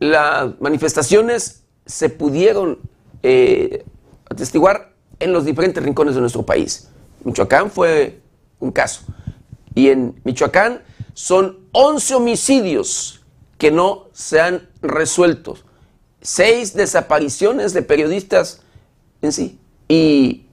[0.00, 2.78] las manifestaciones se pudieron
[3.22, 3.84] eh,
[4.28, 6.88] atestiguar en los diferentes rincones de nuestro país.
[7.24, 8.20] Michoacán fue
[8.58, 9.02] un caso.
[9.74, 10.82] Y en Michoacán
[11.14, 13.20] son 11 homicidios
[13.58, 15.56] que no se han resuelto.
[16.22, 18.62] Seis desapariciones de periodistas
[19.22, 19.59] en sí.
[19.90, 20.46] Y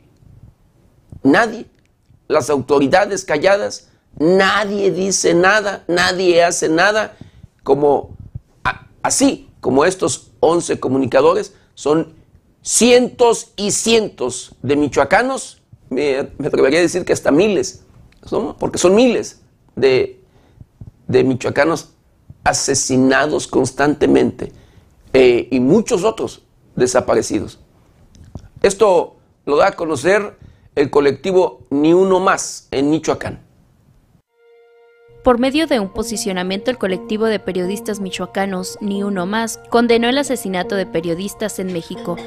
[1.21, 1.67] nadie,
[2.27, 7.15] las autoridades calladas, nadie dice nada, nadie hace nada,
[7.61, 8.17] como
[9.03, 12.15] así como estos 11 comunicadores, son
[12.63, 15.61] cientos y cientos de michoacanos,
[15.91, 17.83] me, atrevería a decir que hasta miles,
[18.57, 19.41] porque son miles
[19.75, 20.19] de,
[21.07, 21.89] de michoacanos
[22.43, 24.51] asesinados constantemente
[25.13, 26.41] eh, y muchos otros
[26.75, 27.59] desaparecidos.
[28.63, 29.16] Esto
[29.47, 30.37] lo da a conocer
[30.75, 33.41] el colectivo Ni Uno Más en Michoacán.
[35.23, 40.17] Por medio de un posicionamiento, el colectivo de periodistas michoacanos Ni Uno Más condenó el
[40.19, 42.17] asesinato de periodistas en México,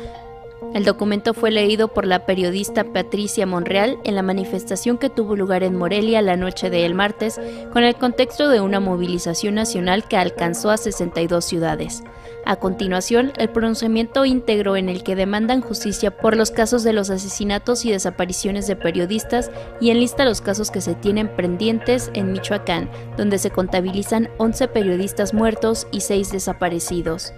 [0.75, 5.65] el documento fue leído por la periodista Patricia Monreal en la manifestación que tuvo lugar
[5.65, 7.41] en Morelia la noche del martes,
[7.73, 12.05] con el contexto de una movilización nacional que alcanzó a 62 ciudades.
[12.47, 17.11] A continuación, el pronunciamiento íntegro en el que demandan justicia por los casos de los
[17.11, 22.91] asesinatos y desapariciones de periodistas y enlista los casos que se tienen pendientes en Michoacán,
[23.17, 27.35] donde se contabilizan 11 periodistas muertos y 6 desaparecidos.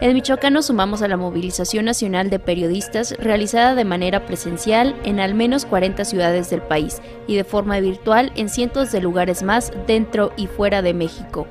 [0.00, 5.20] En Michoacán nos sumamos a la movilización nacional de periodistas realizada de manera presencial en
[5.20, 9.70] al menos 40 ciudades del país y de forma virtual en cientos de lugares más
[9.86, 11.46] dentro y fuera de México.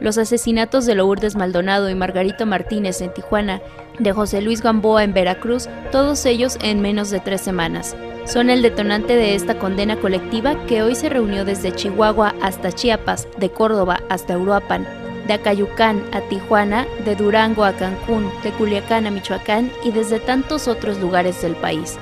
[0.00, 3.60] Los asesinatos de Lourdes Maldonado y Margarito Martínez en Tijuana,
[3.98, 8.62] de José Luis Gamboa en Veracruz, todos ellos en menos de tres semanas, son el
[8.62, 14.00] detonante de esta condena colectiva que hoy se reunió desde Chihuahua hasta Chiapas, de Córdoba
[14.08, 14.86] hasta Uruapan,
[15.26, 20.68] de Acayucán a Tijuana, de Durango a Cancún, de Culiacán a Michoacán y desde tantos
[20.68, 21.98] otros lugares del país.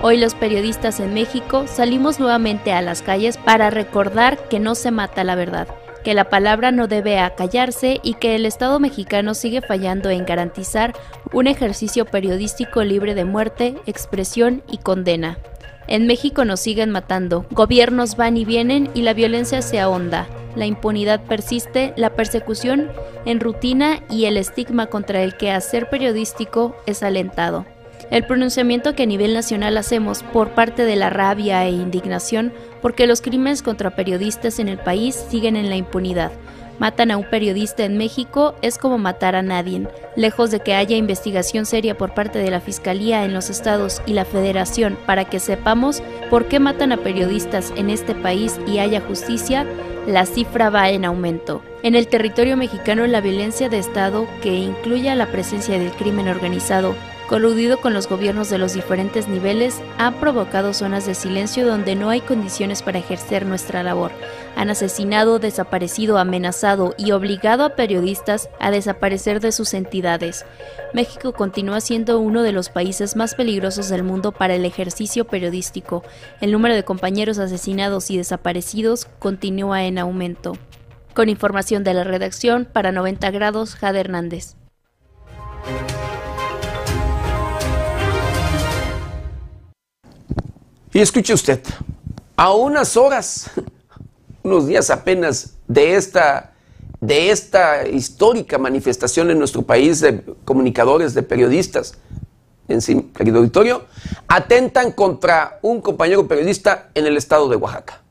[0.00, 4.90] Hoy los periodistas en México salimos nuevamente a las calles para recordar que no se
[4.90, 5.68] mata la verdad,
[6.02, 10.94] que la palabra no debe acallarse y que el Estado mexicano sigue fallando en garantizar
[11.32, 15.38] un ejercicio periodístico libre de muerte, expresión y condena.
[15.88, 20.66] En México nos siguen matando, gobiernos van y vienen y la violencia se ahonda la
[20.66, 22.90] impunidad persiste, la persecución
[23.24, 27.64] en rutina y el estigma contra el que hacer periodístico es alentado.
[28.12, 32.52] El pronunciamiento que a nivel nacional hacemos por parte de la rabia e indignación
[32.82, 36.30] porque los crímenes contra periodistas en el país siguen en la impunidad,
[36.78, 39.88] matan a un periodista en México es como matar a nadie.
[40.14, 44.12] Lejos de que haya investigación seria por parte de la Fiscalía en los estados y
[44.12, 49.00] la Federación para que sepamos por qué matan a periodistas en este país y haya
[49.00, 49.64] justicia,
[50.06, 51.62] la cifra va en aumento.
[51.82, 56.94] En el territorio mexicano la violencia de Estado, que incluye la presencia del crimen organizado,
[57.32, 62.10] coludido con los gobiernos de los diferentes niveles, ha provocado zonas de silencio donde no
[62.10, 64.12] hay condiciones para ejercer nuestra labor.
[64.54, 70.44] Han asesinado, desaparecido, amenazado y obligado a periodistas a desaparecer de sus entidades.
[70.92, 76.04] México continúa siendo uno de los países más peligrosos del mundo para el ejercicio periodístico.
[76.42, 80.52] El número de compañeros asesinados y desaparecidos continúa en aumento.
[81.14, 84.54] Con información de la redacción para 90 grados, Jade Hernández.
[90.94, 91.60] Y escuche usted,
[92.36, 93.50] a unas horas,
[94.42, 96.52] unos días apenas de esta,
[97.00, 101.94] de esta histórica manifestación en nuestro país de comunicadores, de periodistas,
[102.68, 103.86] en sí, querido auditorio,
[104.28, 108.02] atentan contra un compañero periodista en el estado de Oaxaca.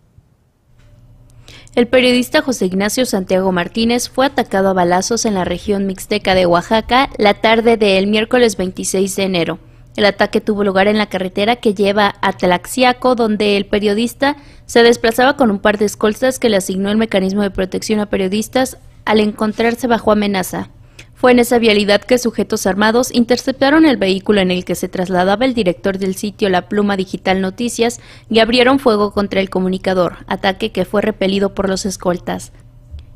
[1.75, 6.45] El periodista José Ignacio Santiago Martínez fue atacado a balazos en la región mixteca de
[6.45, 9.70] Oaxaca la tarde del miércoles 26 de enero.
[9.95, 14.83] El ataque tuvo lugar en la carretera que lleva a Tlaxiaco, donde el periodista se
[14.83, 18.77] desplazaba con un par de escoltas que le asignó el mecanismo de protección a periodistas
[19.03, 20.69] al encontrarse bajo amenaza.
[21.13, 25.45] Fue en esa vialidad que sujetos armados interceptaron el vehículo en el que se trasladaba
[25.45, 30.71] el director del sitio La Pluma Digital Noticias y abrieron fuego contra el comunicador, ataque
[30.71, 32.53] que fue repelido por los escoltas.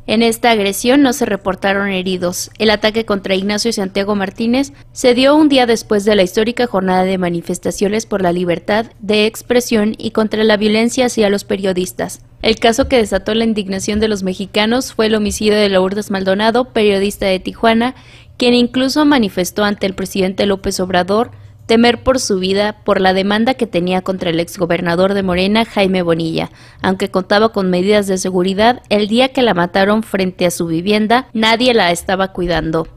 [0.08, 2.52] En esta agresión no se reportaron heridos.
[2.60, 7.04] El ataque contra Ignacio Santiago Martínez se dio un día después de la histórica jornada
[7.04, 12.22] de manifestaciones por la libertad de expresión y contra la violencia hacia los periodistas.
[12.44, 16.66] El caso que desató la indignación de los mexicanos fue el homicidio de Lourdes Maldonado,
[16.66, 17.96] periodista de Tijuana,
[18.38, 21.32] quien incluso manifestó ante el presidente López Obrador
[21.66, 26.02] temer por su vida por la demanda que tenía contra el exgobernador de Morena, Jaime
[26.02, 26.52] Bonilla.
[26.82, 31.28] Aunque contaba con medidas de seguridad, el día que la mataron frente a su vivienda,
[31.34, 32.88] nadie la estaba cuidando.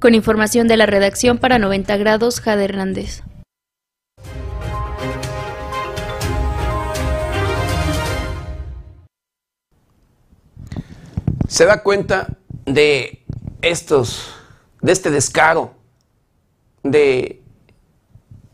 [0.00, 3.22] Con información de la redacción para 90 grados, Jade Hernández.
[11.48, 13.24] Se da cuenta de
[13.62, 14.34] estos,
[14.82, 15.74] de este descaro,
[16.82, 17.42] de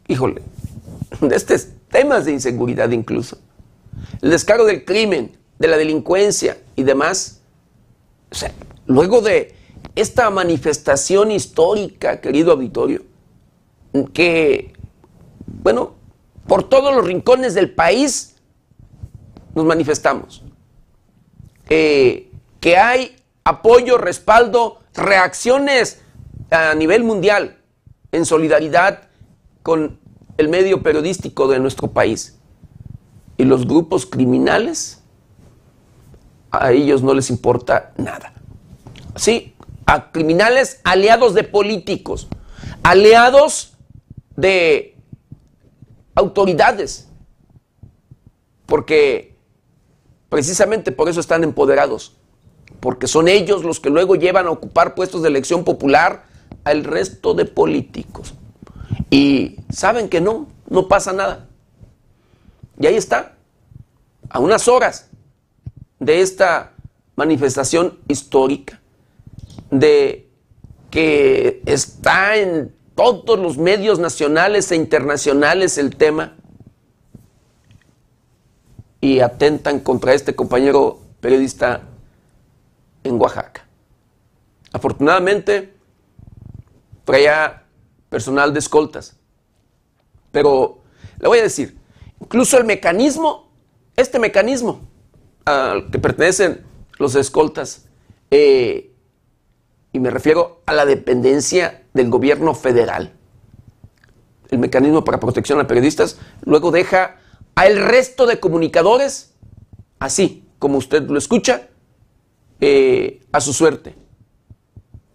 [0.08, 0.42] híjole,
[1.20, 3.38] de estos temas de inseguridad incluso,
[4.22, 7.40] el descargo del crimen, de la delincuencia y demás,
[8.30, 8.52] o sea,
[8.86, 9.54] luego de
[9.94, 13.02] esta manifestación histórica, querido auditorio,
[14.12, 14.72] que,
[15.46, 15.94] bueno,
[16.46, 18.36] por todos los rincones del país
[19.54, 20.42] nos manifestamos,
[21.68, 22.30] eh,
[22.60, 26.00] que hay apoyo, respaldo, reacciones
[26.50, 27.58] a nivel mundial
[28.10, 29.08] en solidaridad
[29.64, 29.98] con
[30.36, 32.38] el medio periodístico de nuestro país.
[33.38, 35.02] Y los grupos criminales,
[36.50, 38.34] a ellos no les importa nada.
[39.16, 39.56] Sí,
[39.86, 42.28] a criminales aliados de políticos,
[42.82, 43.72] aliados
[44.36, 44.98] de
[46.14, 47.08] autoridades,
[48.66, 49.34] porque
[50.28, 52.18] precisamente por eso están empoderados,
[52.80, 56.26] porque son ellos los que luego llevan a ocupar puestos de elección popular
[56.64, 58.34] al resto de políticos.
[59.10, 61.48] Y saben que no, no pasa nada.
[62.78, 63.36] Y ahí está,
[64.28, 65.08] a unas horas
[66.00, 66.72] de esta
[67.16, 68.80] manifestación histórica,
[69.70, 70.28] de
[70.90, 76.36] que está en todos los medios nacionales e internacionales el tema,
[79.00, 81.82] y atentan contra este compañero periodista
[83.02, 83.66] en Oaxaca.
[84.72, 85.74] Afortunadamente,
[87.04, 87.63] por allá
[88.14, 89.16] personal de escoltas.
[90.30, 90.84] Pero
[91.18, 91.76] le voy a decir,
[92.20, 93.50] incluso el mecanismo,
[93.96, 94.82] este mecanismo
[95.44, 96.64] al que pertenecen
[97.00, 97.86] los escoltas,
[98.30, 98.92] eh,
[99.92, 103.14] y me refiero a la dependencia del gobierno federal,
[104.48, 107.16] el mecanismo para protección a periodistas, luego deja
[107.56, 109.34] al resto de comunicadores,
[109.98, 111.66] así como usted lo escucha,
[112.60, 113.96] eh, a su suerte.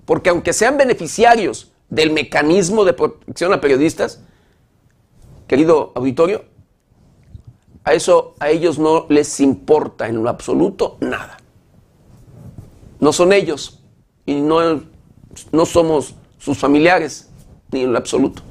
[0.04, 4.22] Porque aunque sean beneficiarios del mecanismo de protección a periodistas,
[5.48, 6.46] querido auditorio,
[7.84, 11.38] a eso a ellos no les importa en lo absoluto nada.
[13.00, 13.80] No son ellos
[14.26, 14.84] y no,
[15.52, 17.30] no somos sus familiares,
[17.72, 18.42] ni en lo absoluto.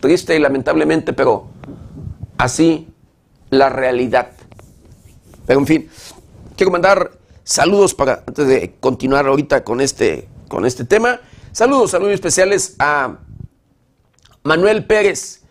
[0.00, 1.46] Triste y lamentablemente, pero
[2.36, 2.88] así
[3.50, 4.32] la realidad.
[5.46, 5.88] Pero en fin,
[6.56, 7.12] quiero mandar
[7.44, 11.20] saludos para antes de continuar ahorita con este, con este tema.
[11.52, 13.18] Saludos, saludos especiales a
[14.42, 15.42] Manuel Pérez.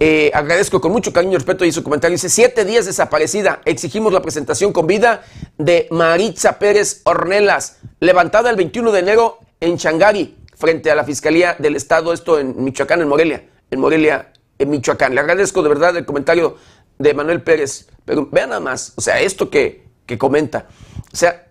[0.00, 2.16] Eh, agradezco con mucho cariño y respeto y su comentario.
[2.16, 3.60] Dice, siete días desaparecida.
[3.64, 5.22] Exigimos la presentación con vida
[5.56, 11.54] de Maritza Pérez Ornelas, levantada el 21 de enero en Changari, frente a la Fiscalía
[11.60, 15.14] del Estado, esto en Michoacán, en Morelia, en Morelia, en Michoacán.
[15.14, 16.56] Le agradezco de verdad el comentario
[16.98, 19.86] de Manuel Pérez, pero vean nada más, o sea, esto que,
[20.18, 20.66] comenta.
[21.12, 21.46] O sea,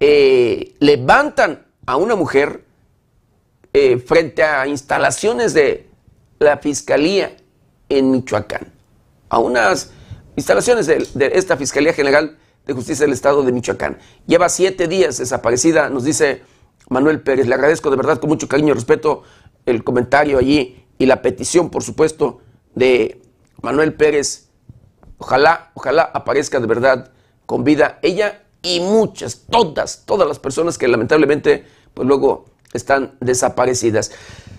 [0.00, 2.67] eh, levantan a una mujer
[3.72, 5.88] eh, frente a instalaciones de
[6.38, 7.36] la Fiscalía
[7.88, 8.72] en Michoacán,
[9.28, 9.90] a unas
[10.36, 13.98] instalaciones de, esta Fiscalía General de Justicia del Estado de Michoacán.
[14.26, 16.42] Lleva siete días desaparecida, nos dice
[16.88, 17.46] Manuel Pérez.
[17.46, 19.22] Le agradezco de verdad con mucho cariño y respeto
[19.66, 22.40] el comentario allí y la petición, por supuesto,
[22.74, 23.20] de
[23.62, 24.48] Manuel Pérez.
[25.18, 27.10] Ojalá, ojalá aparezca de verdad
[27.46, 34.12] con vida ella y muchas, todas, todas las personas que lamentablemente, pues luego están desaparecidas.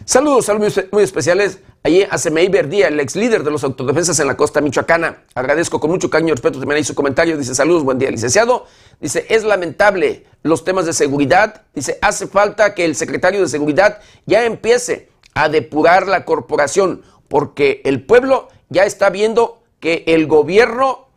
[0.06, 4.28] Saludos, saludos muy especiales allí a Semei Verdía, el ex líder de los autodefensas en
[4.28, 5.24] la costa michoacana.
[5.36, 7.38] Agradezco con mucho cariño y respeto también ahí su comentario.
[7.38, 8.66] Dice, saludos, buen día, licenciado.
[9.00, 11.64] Dice, es lamentable los temas de seguridad.
[11.76, 17.82] Dice, hace falta que el secretario de seguridad ya empiece a depurar la corporación, porque
[17.86, 21.08] el pueblo ya está viendo que el gobierno,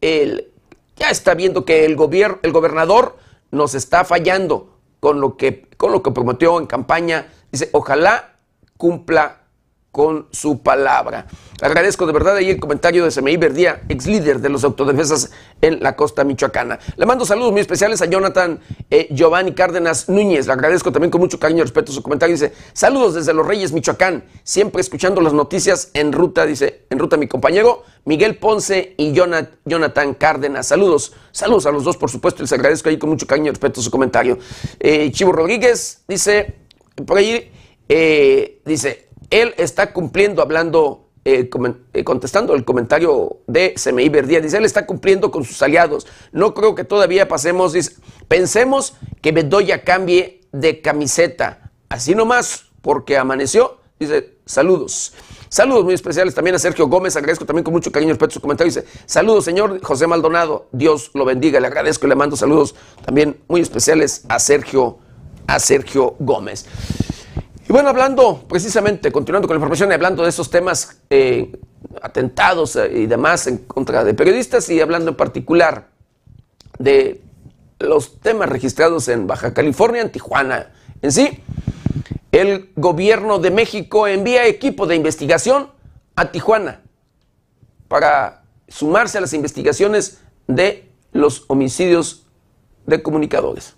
[0.00, 0.50] el,
[0.96, 3.16] ya está viendo que el, gobierno, el gobernador
[3.50, 4.72] nos está fallando
[5.02, 7.26] con lo, que, con lo que prometió en campaña.
[7.50, 8.36] Dice, ojalá
[8.76, 9.40] cumpla
[9.90, 11.26] con su palabra.
[11.62, 15.80] Agradezco de verdad ahí el comentario de Semeí Verdía, ex líder de los autodefensas en
[15.80, 16.80] la costa michoacana.
[16.96, 18.58] Le mando saludos muy especiales a Jonathan
[18.90, 20.48] eh, Giovanni Cárdenas Núñez.
[20.48, 22.34] Le agradezco también con mucho cariño y respeto su comentario.
[22.34, 24.24] Dice, saludos desde Los Reyes, Michoacán.
[24.42, 30.14] Siempre escuchando las noticias en ruta, dice, en ruta mi compañero Miguel Ponce y Jonathan
[30.14, 30.66] Cárdenas.
[30.66, 32.42] Saludos, saludos a los dos, por supuesto.
[32.42, 34.36] Les agradezco ahí con mucho cariño y respeto su comentario.
[34.80, 36.56] Eh, Chivo Rodríguez dice,
[37.06, 37.52] por ahí
[37.88, 41.48] eh, dice, él está cumpliendo, hablando, eh,
[41.94, 46.06] eh, contestando el comentario de CMI Verdía, dice, él está cumpliendo con sus aliados.
[46.32, 47.96] No creo que todavía pasemos, dice,
[48.26, 51.70] pensemos que Bedoya cambie de camiseta.
[51.88, 55.14] Así nomás, porque amaneció, dice, saludos.
[55.48, 58.40] Saludos muy especiales también a Sergio Gómez, agradezco también con mucho cariño y respeto su
[58.40, 58.72] comentario.
[58.72, 63.38] Dice, saludos señor José Maldonado, Dios lo bendiga, le agradezco y le mando saludos también
[63.48, 64.98] muy especiales a Sergio,
[65.46, 66.66] a Sergio Gómez.
[67.72, 71.58] Bueno, hablando precisamente, continuando con la información y hablando de esos temas, eh,
[72.02, 75.88] atentados eh, y demás en contra de periodistas y hablando en particular
[76.78, 77.22] de
[77.78, 80.70] los temas registrados en Baja California, en Tijuana
[81.00, 81.42] en sí,
[82.30, 85.70] el gobierno de México envía equipo de investigación
[86.14, 86.82] a Tijuana
[87.88, 92.26] para sumarse a las investigaciones de los homicidios
[92.84, 93.76] de comunicadores.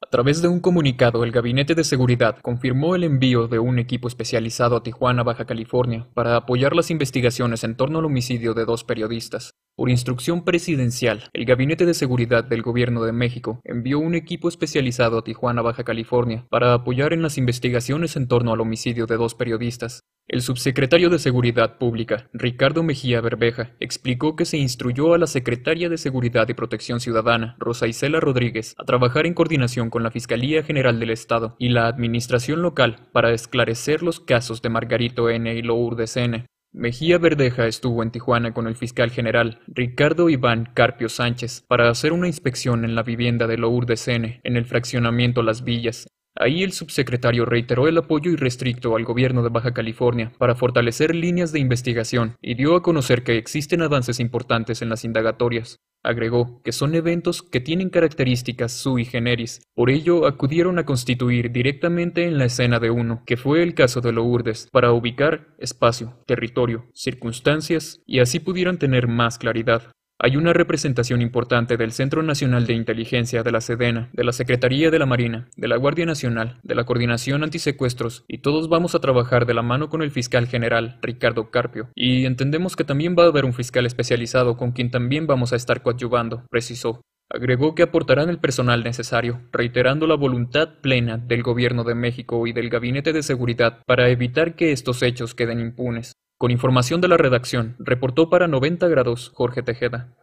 [0.00, 4.06] A través de un comunicado, el Gabinete de Seguridad confirmó el envío de un equipo
[4.06, 8.84] especializado a Tijuana, Baja California, para apoyar las investigaciones en torno al homicidio de dos
[8.84, 9.54] periodistas.
[9.78, 15.18] Por instrucción presidencial, el Gabinete de Seguridad del Gobierno de México envió un equipo especializado
[15.18, 19.36] a Tijuana, Baja California, para apoyar en las investigaciones en torno al homicidio de dos
[19.36, 20.00] periodistas.
[20.26, 25.88] El subsecretario de Seguridad Pública, Ricardo Mejía Berbeja, explicó que se instruyó a la secretaria
[25.88, 30.64] de Seguridad y Protección Ciudadana, Rosa Isela Rodríguez, a trabajar en coordinación con la Fiscalía
[30.64, 35.54] General del Estado y la Administración Local para esclarecer los casos de Margarito N.
[35.54, 36.46] y Lourdes N.
[36.78, 42.12] Mejía Verdeja estuvo en Tijuana con el fiscal general Ricardo Iván Carpio Sánchez para hacer
[42.12, 44.40] una inspección en la vivienda de Lourdes N.
[44.44, 46.06] en el fraccionamiento Las Villas,
[46.40, 51.50] Ahí el subsecretario reiteró el apoyo irrestricto al gobierno de Baja California para fortalecer líneas
[51.50, 55.80] de investigación y dio a conocer que existen avances importantes en las indagatorias.
[56.04, 62.26] Agregó que son eventos que tienen características sui generis, por ello acudieron a constituir directamente
[62.26, 66.86] en la escena de uno, que fue el caso de Lourdes, para ubicar espacio, territorio,
[66.94, 69.90] circunstancias y así pudieran tener más claridad.
[70.20, 74.90] Hay una representación importante del Centro Nacional de Inteligencia de la Sedena, de la Secretaría
[74.90, 78.98] de la Marina, de la Guardia Nacional, de la Coordinación Antisecuestros, y todos vamos a
[78.98, 83.26] trabajar de la mano con el fiscal general, Ricardo Carpio, y entendemos que también va
[83.26, 87.00] a haber un fiscal especializado con quien también vamos a estar coadyuvando, precisó.
[87.30, 92.52] Agregó que aportarán el personal necesario, reiterando la voluntad plena del Gobierno de México y
[92.52, 96.14] del Gabinete de Seguridad para evitar que estos hechos queden impunes.
[96.38, 100.14] Con información de la redacción, reportó para 90 grados Jorge Tejeda.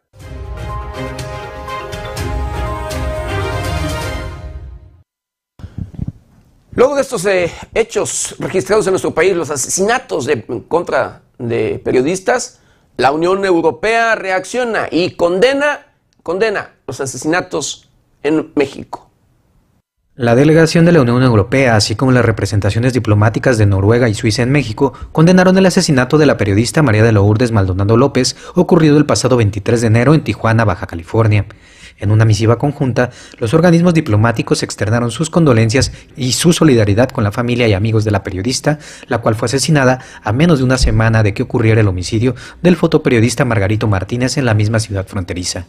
[6.72, 12.62] Luego de estos eh, hechos registrados en nuestro país, los asesinatos de, contra de periodistas,
[12.96, 15.86] la Unión Europea reacciona y condena,
[16.24, 17.90] condena los asesinatos
[18.24, 19.05] en México.
[20.18, 24.44] La delegación de la Unión Europea, así como las representaciones diplomáticas de Noruega y Suiza
[24.44, 29.06] en México, condenaron el asesinato de la periodista María de Lourdes Maldonado López, ocurrido el
[29.06, 31.48] pasado 23 de enero en Tijuana, Baja California.
[31.98, 33.10] En una misiva conjunta,
[33.40, 38.12] los organismos diplomáticos externaron sus condolencias y su solidaridad con la familia y amigos de
[38.12, 41.90] la periodista, la cual fue asesinada a menos de una semana de que ocurriera el
[41.90, 45.66] homicidio del fotoperiodista Margarito Martínez en la misma ciudad fronteriza.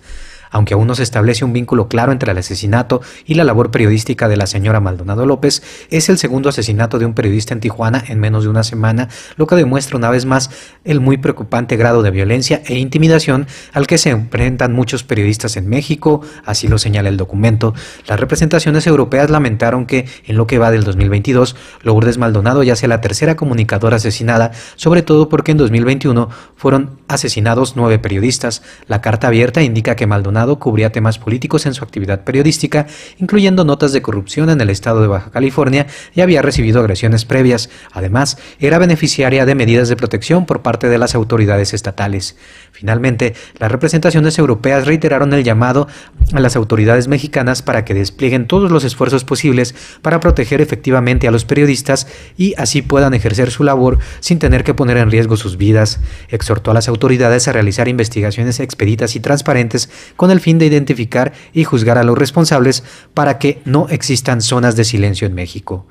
[0.51, 4.29] Aunque aún no se establece un vínculo claro entre el asesinato y la labor periodística
[4.29, 8.21] de la señora Maldonado López, es el segundo asesinato de un periodista en Tijuana en
[8.21, 10.51] menos de una semana, lo que demuestra una vez más
[10.85, 15.69] el muy preocupante grado de violencia e intimidación al que se enfrentan muchos periodistas en
[15.69, 17.75] México, así lo señala el documento.
[18.07, 22.89] Las representaciones europeas lamentaron que, en lo que va del 2022, Lourdes Maldonado ya sea
[22.89, 28.63] la tercera comunicadora asesinada, sobre todo porque en 2021 fueron asesinados nueve periodistas.
[28.87, 32.87] La carta abierta indica que Maldonado Cubría temas políticos en su actividad periodística,
[33.19, 37.69] incluyendo notas de corrupción en el estado de Baja California y había recibido agresiones previas.
[37.93, 42.37] Además, era beneficiaria de medidas de protección por parte de las autoridades estatales.
[42.73, 45.89] Finalmente, las representaciones europeas reiteraron el llamado
[46.33, 51.31] a las autoridades mexicanas para que desplieguen todos los esfuerzos posibles para proteger efectivamente a
[51.31, 55.57] los periodistas y así puedan ejercer su labor sin tener que poner en riesgo sus
[55.57, 56.01] vidas.
[56.29, 59.89] Exhortó a las autoridades a realizar investigaciones expeditas y transparentes
[60.33, 64.85] el fin de identificar y juzgar a los responsables para que no existan zonas de
[64.85, 65.87] silencio en México.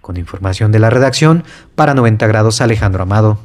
[0.00, 1.44] Con información de la redacción,
[1.74, 3.38] para 90 grados Alejandro Amado.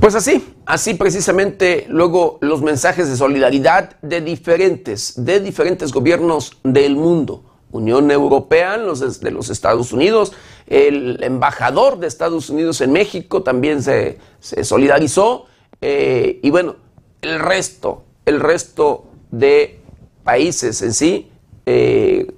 [0.00, 6.96] Pues así, así precisamente luego los mensajes de solidaridad de diferentes, de diferentes gobiernos del
[6.96, 7.49] mundo.
[7.72, 10.32] Unión Europea, los de los Estados Unidos,
[10.66, 15.46] el embajador de Estados Unidos en México también se, solidarizó,
[15.80, 16.76] eh, y bueno,
[17.22, 19.80] el resto, el resto de
[20.24, 21.30] países en sí,
[21.66, 22.32] eh,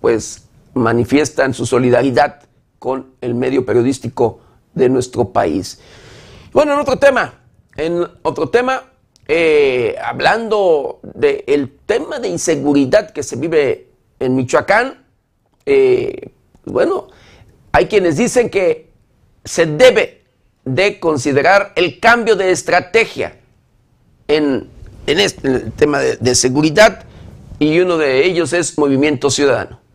[0.00, 2.42] pues manifiestan su solidaridad
[2.78, 4.40] con el medio periodístico
[4.74, 5.80] de nuestro país.
[6.52, 7.34] Bueno, en otro tema,
[7.76, 8.84] en otro tema,
[9.28, 13.85] eh, hablando del tema de inseguridad que se vive
[14.18, 15.04] en Michoacán,
[15.64, 16.30] eh,
[16.64, 17.08] bueno,
[17.72, 18.90] hay quienes dicen que
[19.44, 20.24] se debe
[20.64, 23.38] de considerar el cambio de estrategia
[24.28, 24.68] en,
[25.06, 27.04] este, el tema de seguridad
[27.58, 29.85] y uno de ellos es Movimiento Ciudadano.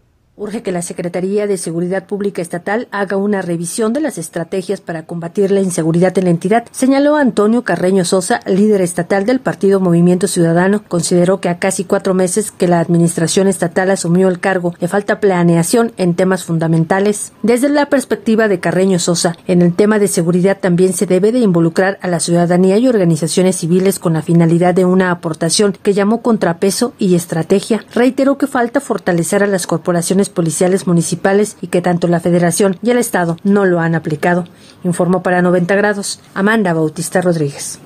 [0.42, 5.06] Urge que la Secretaría de Seguridad Pública Estatal haga una revisión de las estrategias para
[5.06, 10.28] combatir la inseguridad en la entidad, señaló Antonio Carreño Sosa, líder estatal del partido Movimiento
[10.28, 10.84] Ciudadano.
[10.88, 15.20] Consideró que a casi cuatro meses que la administración estatal asumió el cargo, le falta
[15.20, 17.34] planeación en temas fundamentales.
[17.44, 21.38] Desde la perspectiva de Carreño Sosa, en el tema de seguridad también se debe de
[21.38, 26.24] involucrar a la ciudadanía y organizaciones civiles con la finalidad de una aportación que llamó
[26.24, 27.86] contrapeso y estrategia.
[27.94, 32.89] Reiteró que falta fortalecer a las corporaciones policiales municipales y que tanto la Federación y
[32.91, 34.45] el Estado no lo han aplicado,
[34.84, 37.79] informó para 90 grados Amanda Bautista Rodríguez.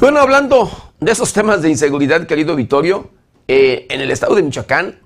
[0.00, 3.10] Bueno, hablando de esos temas de inseguridad, querido Vittorio,
[3.48, 4.98] eh, en el estado de Michoacán,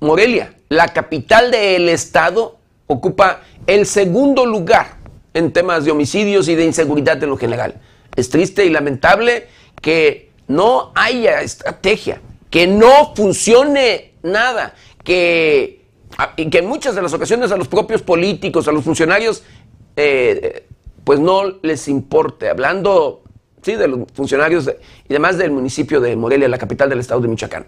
[0.00, 4.98] Morelia, la capital del estado, ocupa el segundo lugar
[5.32, 7.80] en temas de homicidios y de inseguridad en lo general.
[8.18, 9.46] Es triste y lamentable
[9.80, 15.84] que no haya estrategia, que no funcione nada, que,
[16.36, 19.44] y que en muchas de las ocasiones a los propios políticos, a los funcionarios,
[19.94, 20.66] eh,
[21.04, 22.48] pues no les importe.
[22.48, 23.22] Hablando,
[23.62, 24.68] sí, de los funcionarios
[25.08, 27.66] y demás del municipio de Morelia, la capital del estado de Michoacán.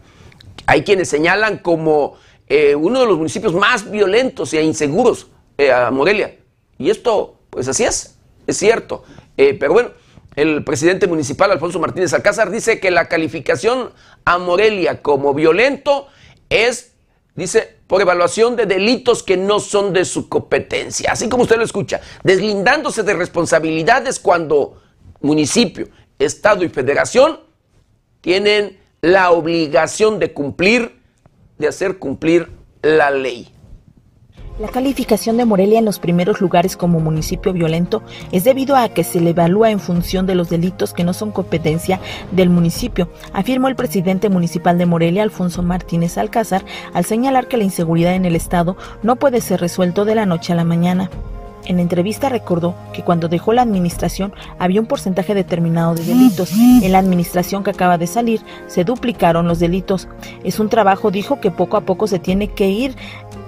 [0.67, 2.17] Hay quienes señalan como
[2.49, 6.39] eh, uno de los municipios más violentos e inseguros eh, a Morelia.
[6.77, 9.05] Y esto, pues así es, es cierto.
[9.37, 10.00] pero bueno,
[10.41, 13.91] el presidente municipal Alfonso Martínez Alcázar dice que la calificación
[14.25, 16.07] a Morelia como violento
[16.49, 16.95] es,
[17.35, 21.13] dice, por evaluación de delitos que no son de su competencia.
[21.13, 24.81] Así como usted lo escucha, deslindándose de responsabilidades cuando
[25.21, 25.89] municipio,
[26.19, 27.41] estado y federación
[28.23, 31.03] tienen la obligación de cumplir,
[31.59, 32.49] de hacer cumplir
[32.81, 33.53] la ley.
[34.61, 39.05] La calificación de Morelia en los primeros lugares como municipio violento es debido a que
[39.05, 41.99] se le evalúa en función de los delitos que no son competencia
[42.31, 47.65] del municipio, afirmó el presidente municipal de Morelia, Alfonso Martínez Alcázar, al señalar que la
[47.65, 51.09] inseguridad en el estado no puede ser resuelto de la noche a la mañana.
[51.67, 56.53] En entrevista recordó que cuando dejó la administración había un porcentaje determinado de delitos.
[56.53, 60.09] En la administración que acaba de salir se duplicaron los delitos.
[60.43, 62.97] Es un trabajo, dijo, que poco a poco se tiene que ir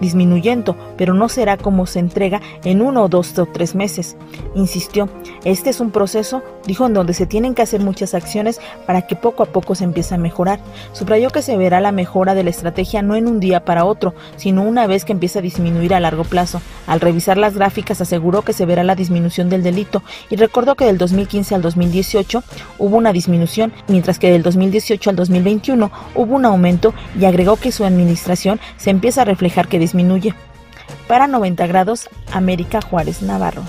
[0.03, 4.17] disminuyendo, pero no será como se entrega en uno dos o tres meses.
[4.55, 5.09] Insistió,
[5.45, 9.17] este es un proceso, dijo, en donde se tienen que hacer muchas acciones para que
[9.17, 10.61] poco a poco se empiece a mejorar.
[10.93, 14.13] Subrayó que se verá la mejora de la estrategia no en un día para otro,
[14.37, 16.61] sino una vez que empiece a disminuir a largo plazo.
[16.87, 20.85] Al revisar las gráficas aseguró que se verá la disminución del delito y recordó que
[20.85, 22.43] del 2015 al 2018
[22.79, 27.71] hubo una disminución, mientras que del 2018 al 2021 hubo un aumento y agregó que
[27.71, 29.91] su administración se empieza a reflejar que disminuye.
[31.07, 33.62] Para 90 grados, América Juárez Navarro.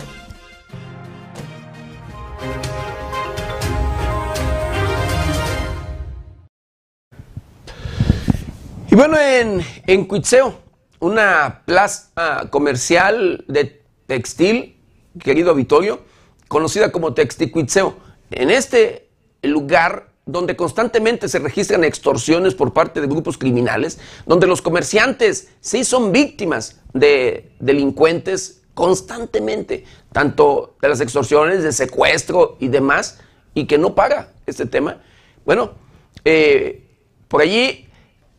[8.89, 10.53] Y bueno, en, en Cuitzeo,
[10.99, 14.77] una plaza comercial de textil,
[15.19, 16.01] querido Vitorio,
[16.47, 17.97] conocida como Texticuitzeo.
[18.29, 19.09] En este
[19.41, 25.83] lugar donde constantemente se registran extorsiones por parte de grupos criminales, donde los comerciantes sí
[25.83, 33.19] son víctimas de delincuentes constantemente, tanto de las extorsiones, de secuestro y demás,
[33.53, 35.01] y que no paga este tema.
[35.45, 35.73] Bueno,
[36.25, 36.89] eh,
[37.27, 37.87] por allí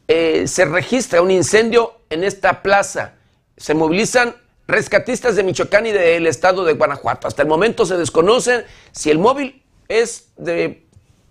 [0.08, 3.14] eh, se registra un incendio en esta plaza.
[3.56, 4.34] Se movilizan
[4.66, 7.28] rescatistas de Michoacán y del estado de Guanajuato.
[7.28, 10.83] Hasta el momento se desconoce si el móvil es de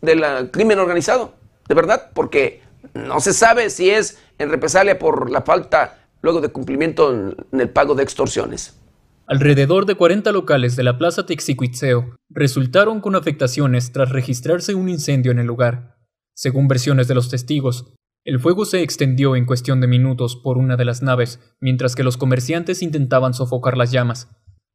[0.04, 1.34] del crimen organizado,
[1.68, 2.62] de verdad, porque
[2.94, 7.70] no se sabe si es en represalia por la falta luego de cumplimiento en, el
[7.70, 8.80] pago de extorsiones.
[9.26, 15.32] Alrededor de 40 locales de la Plaza Texicuitzeo resultaron con afectaciones tras registrarse un incendio
[15.32, 15.96] en el lugar.
[16.36, 17.94] Según versiones de los testigos,
[18.26, 22.04] el fuego se extendió en cuestión de minutos por una de las naves, mientras que
[22.04, 24.30] los comerciantes intentaban sofocar las llamas.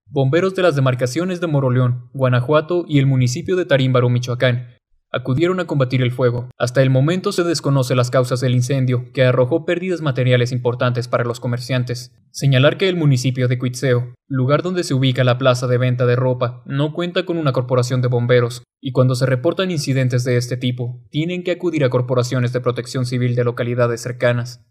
[0.06, 4.77] Bomberos de las demarcaciones de Moroleón, Guanajuato y el municipio de Tarímbaro, Michoacán,
[5.10, 6.48] acudieron a combatir el fuego.
[6.58, 11.24] Hasta el momento se desconoce las causas del incendio, que arrojó pérdidas materiales importantes para
[11.24, 12.12] los comerciantes.
[12.30, 16.16] Señalar que el municipio de Cuitzeo, lugar donde se ubica la plaza de venta de
[16.16, 20.56] ropa, no cuenta con una corporación de bomberos, y cuando se reportan incidentes de este
[20.56, 24.64] tipo, tienen que acudir a corporaciones de protección civil de localidades cercanas.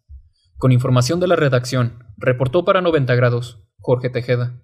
[0.58, 4.62] Con información de la redacción, reportó para 90 grados Jorge Tejeda.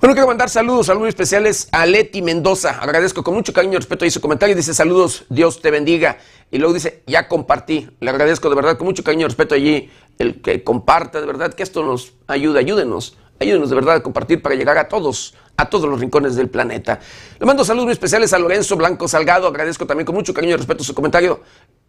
[0.00, 2.78] Bueno, quiero mandar saludos, saludos especiales a Leti Mendoza.
[2.80, 4.54] Agradezco con mucho cariño y respeto ahí su comentario.
[4.54, 6.18] Dice saludos, Dios te bendiga.
[6.52, 7.90] Y luego dice, ya compartí.
[7.98, 9.90] Le agradezco de verdad con mucho cariño y respeto allí
[10.20, 13.18] el que comparta, de verdad que esto nos ayuda, ayúdenos.
[13.40, 17.00] Ayúdenos de verdad a compartir para llegar a todos, a todos los rincones del planeta.
[17.40, 19.48] Le mando saludos muy especiales a Lorenzo Blanco Salgado.
[19.48, 21.40] Agradezco también con mucho cariño y respeto su comentario.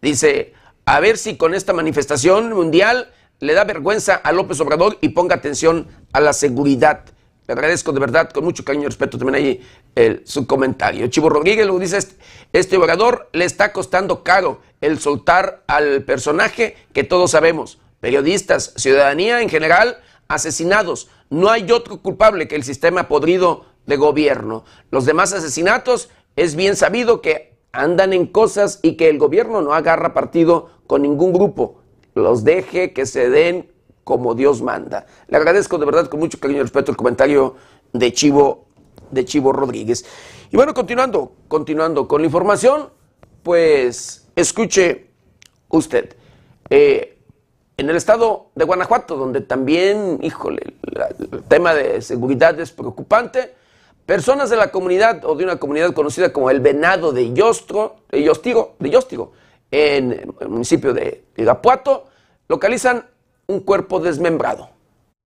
[0.02, 0.54] Dice,
[0.84, 5.36] a ver si con esta manifestación mundial le da vergüenza a López Obrador y ponga
[5.36, 7.06] atención a la seguridad.
[7.50, 9.34] Le agradezco de verdad, con mucho cariño y respeto también
[9.96, 11.08] ahí su comentario.
[11.08, 12.16] Chivo Rodríguez lo dice, este,
[12.54, 17.80] este orador le está costando caro el soltar al personaje que todos sabemos.
[18.02, 21.10] Periodistas, ciudadanía en general, asesinados.
[21.32, 24.64] No hay otro culpable que el sistema podrido de gobierno.
[24.92, 29.74] Los demás asesinatos es bien sabido que andan en cosas y que el gobierno no
[29.74, 31.82] agarra partido con ningún grupo.
[32.14, 33.72] Los deje que se den
[34.10, 35.06] como Dios manda.
[35.28, 37.58] Le agradezco de verdad con mucho cariño y respeto el comentario
[37.94, 38.66] de Chivo,
[39.12, 40.04] de Chivo Rodríguez.
[40.50, 42.90] Y bueno, continuando, continuando con la información,
[43.44, 45.12] pues escuche
[45.68, 46.16] usted.
[46.72, 47.20] Eh,
[47.78, 50.74] en el estado de Guanajuato, donde también, híjole,
[51.32, 53.54] el tema de seguridad es preocupante,
[54.08, 58.24] personas de la comunidad o de una comunidad conocida como el Venado de Yostro, de
[58.24, 59.34] Yostigo, de Yostigo,
[59.70, 62.08] en el municipio de Irapuato,
[62.48, 63.06] localizan
[63.50, 64.70] un cuerpo desmembrado.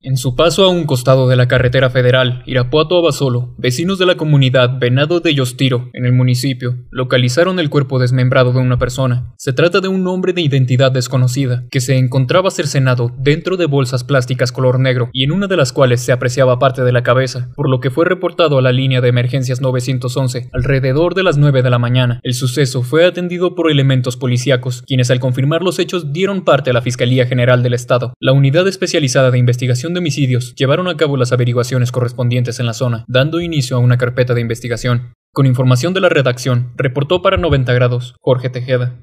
[0.05, 4.05] En su paso a un costado de la carretera federal Irapuato a Basolo, vecinos de
[4.05, 9.33] la comunidad Venado de Yostiro, en el municipio, localizaron el cuerpo desmembrado de una persona.
[9.37, 14.03] Se trata de un hombre de identidad desconocida, que se encontraba cercenado dentro de bolsas
[14.03, 17.51] plásticas color negro y en una de las cuales se apreciaba parte de la cabeza,
[17.55, 21.61] por lo que fue reportado a la línea de emergencias 911 alrededor de las 9
[21.61, 22.19] de la mañana.
[22.23, 26.73] El suceso fue atendido por elementos policíacos, quienes al confirmar los hechos dieron parte a
[26.73, 28.13] la Fiscalía General del Estado.
[28.19, 32.73] La unidad especializada de investigación de homicidios llevaron a cabo las averiguaciones correspondientes en la
[32.73, 35.13] zona, dando inicio a una carpeta de investigación.
[35.33, 38.95] Con información de la redacción, reportó para 90 grados Jorge Tejeda.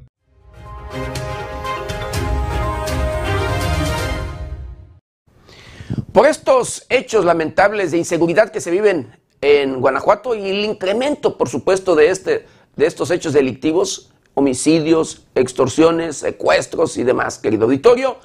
[6.13, 9.11] Por estos hechos lamentables de inseguridad que se viven
[9.41, 16.17] en Guanajuato y el incremento, por supuesto, de, este, de estos hechos delictivos, homicidios, extorsiones,
[16.17, 18.19] secuestros y demás, querido auditorio,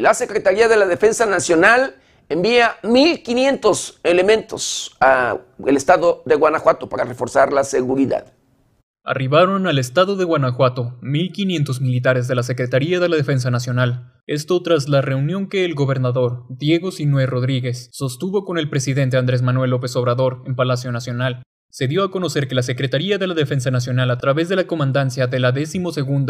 [0.00, 1.96] la Secretaría de la Defensa Nacional
[2.28, 8.32] envía 1.500 elementos al estado de Guanajuato para reforzar la seguridad.
[9.04, 14.12] Arribaron al estado de Guanajuato 1.500 militares de la Secretaría de la Defensa Nacional.
[14.28, 19.42] Esto tras la reunión que el gobernador Diego Sinué Rodríguez sostuvo con el presidente Andrés
[19.42, 21.42] Manuel López Obrador en Palacio Nacional
[21.72, 24.66] se dio a conocer que la Secretaría de la Defensa Nacional a través de la
[24.66, 25.80] Comandancia de la 12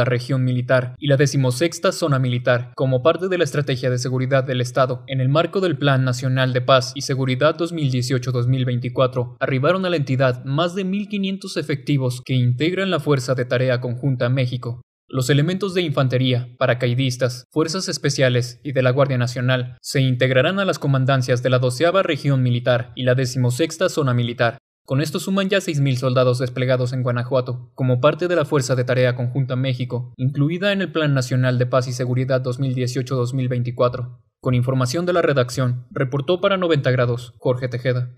[0.05, 4.61] Región Militar y la 16 Zona Militar, como parte de la Estrategia de Seguridad del
[4.61, 9.97] Estado, en el marco del Plan Nacional de Paz y Seguridad 2018-2024, arribaron a la
[9.97, 14.81] entidad más de 1.500 efectivos que integran la Fuerza de Tarea Conjunta México.
[15.09, 20.65] Los elementos de infantería, paracaidistas, fuerzas especiales y de la Guardia Nacional se integrarán a
[20.65, 25.49] las comandancias de la 12 Región Militar y la 16 Zona Militar, Con esto suman
[25.49, 30.13] ya 6.000 soldados desplegados en Guanajuato, como parte de la Fuerza de Tarea Conjunta México,
[30.17, 34.19] incluida en el Plan Nacional de Paz y Seguridad 2018-2024.
[34.41, 38.11] Con información de la redacción, reportó para 90 grados Jorge Tejeda.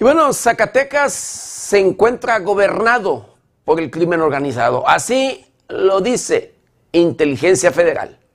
[0.00, 4.88] Y bueno, Zacatecas se encuentra gobernado por el crimen organizado.
[4.88, 6.56] Así lo dice
[6.90, 8.25] Inteligencia Federal.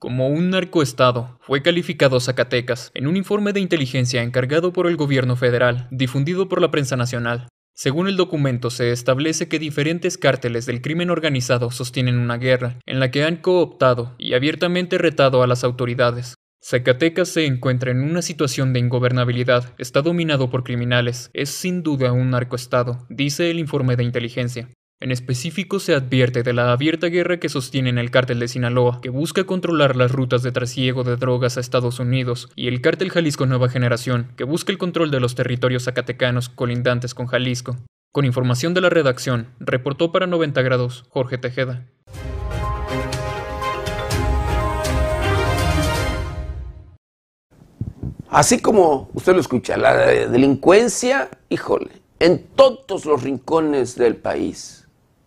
[0.00, 5.36] Como un narcoestado, fue calificado Zacatecas en un informe de inteligencia encargado por el gobierno
[5.36, 7.48] federal, difundido por la prensa nacional.
[7.74, 12.98] Según el documento, se establece que diferentes cárteles del crimen organizado sostienen una guerra, en
[12.98, 16.34] la que han cooptado y abiertamente retado a las autoridades.
[16.62, 22.12] Zacatecas se encuentra en una situación de ingobernabilidad, está dominado por criminales, es sin duda
[22.12, 24.70] un narcoestado, dice el informe de inteligencia.
[25.02, 29.08] En específico se advierte de la abierta guerra que sostienen el cártel de Sinaloa, que
[29.08, 33.46] busca controlar las rutas de trasiego de drogas a Estados Unidos, y el cártel Jalisco
[33.46, 37.78] Nueva Generación, que busca el control de los territorios zacatecanos colindantes con Jalisco.
[38.12, 41.86] Con información de la redacción, reportó para 90 grados Jorge Tejeda.
[48.28, 51.88] Así como usted lo escucha, la delincuencia, híjole,
[52.18, 54.79] en todos los rincones del país,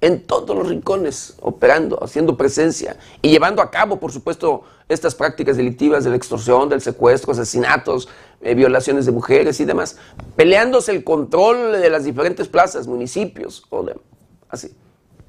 [0.03, 5.55] en todos los rincones, operando, haciendo presencia y llevando a cabo, por supuesto, estas prácticas
[5.55, 8.09] delictivas de la extorsión, del secuestro, asesinatos,
[8.41, 9.95] eh, violaciones de mujeres y demás,
[10.35, 13.95] peleándose el control de las diferentes plazas, municipios, o de,
[14.49, 14.75] así.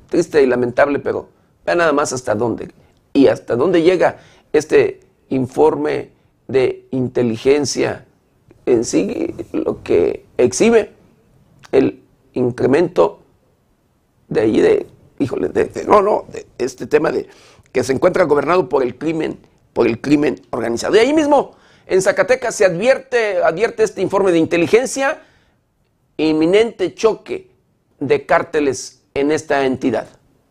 [0.08, 1.28] Triste y lamentable, pero
[1.64, 2.72] vea nada más hasta dónde
[3.12, 4.18] y hasta dónde llega
[4.52, 4.98] este
[5.28, 6.10] informe
[6.48, 8.06] de inteligencia
[8.66, 10.90] en sí, lo que exhibe
[11.70, 12.02] el
[12.32, 13.20] incremento
[14.28, 14.86] de ahí de,
[15.18, 17.28] híjole, de, no, no, de este tema de
[17.72, 19.38] que se encuentra gobernado por el crimen,
[19.72, 20.94] por el crimen organizado.
[20.96, 21.56] Y ahí mismo,
[21.86, 25.22] en Zacatecas, se advierte, advierte este informe de inteligencia,
[26.16, 27.50] inminente choque
[27.98, 30.06] de cárteles en esta entidad.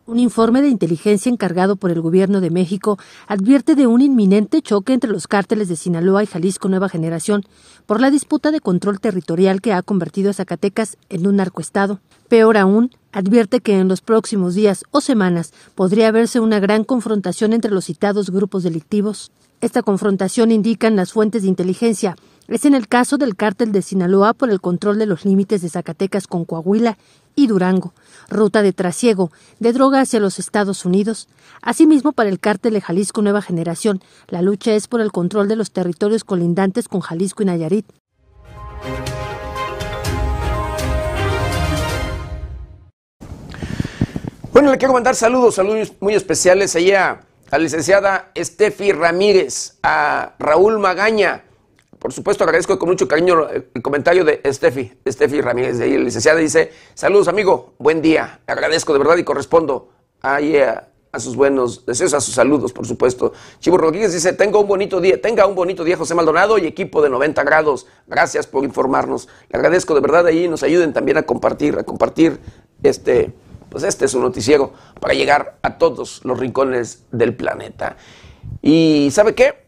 [0.06, 4.92] Un informe de inteligencia encargado por el gobierno de México advierte de un inminente choque
[4.92, 7.42] entre los cárteles de Sinaloa y Jalisco Nueva Generación
[7.86, 12.00] por la disputa de control territorial que ha convertido a Zacatecas en un narcoestado.
[12.28, 17.54] Peor aún, advierte que en los próximos días o semanas podría verse una gran confrontación
[17.54, 19.32] entre los citados grupos delictivos.
[19.62, 22.16] Esta confrontación, indican las fuentes de inteligencia,
[22.48, 25.70] es en el caso del cártel de Sinaloa por el control de los límites de
[25.70, 26.98] Zacatecas con Coahuila
[27.34, 27.94] y Durango,
[28.28, 31.28] ruta de trasiego de droga hacia los Estados Unidos.
[31.62, 35.56] Asimismo, para el cártel de Jalisco Nueva Generación, la lucha es por el control de
[35.56, 37.86] los territorios colindantes con Jalisco y Nayarit.
[44.52, 50.34] Bueno, le quiero mandar saludos, saludos muy especiales allá a la licenciada Estefi Ramírez, a
[50.38, 51.42] Raúl Magaña,
[52.04, 56.38] por supuesto, agradezco con mucho cariño el comentario de Steffi, Steffi Ramírez, de ahí, licenciada,
[56.38, 59.88] dice, saludos amigo, buen día, agradezco de verdad y correspondo
[60.20, 63.32] ahí a, sus buenos deseos, a sus saludos, por supuesto.
[63.58, 67.00] Chivo Rodríguez dice, tengo un bonito día, tenga un bonito día José Maldonado y equipo
[67.00, 69.26] de 90 grados, gracias por informarnos.
[69.48, 72.38] Le agradezco de verdad ahí, nos ayuden también a compartir, a compartir
[72.82, 73.32] este,
[73.70, 77.96] pues este es un noticiero para llegar a todos los rincones del planeta.
[78.60, 79.64] Y ¿sabe qué?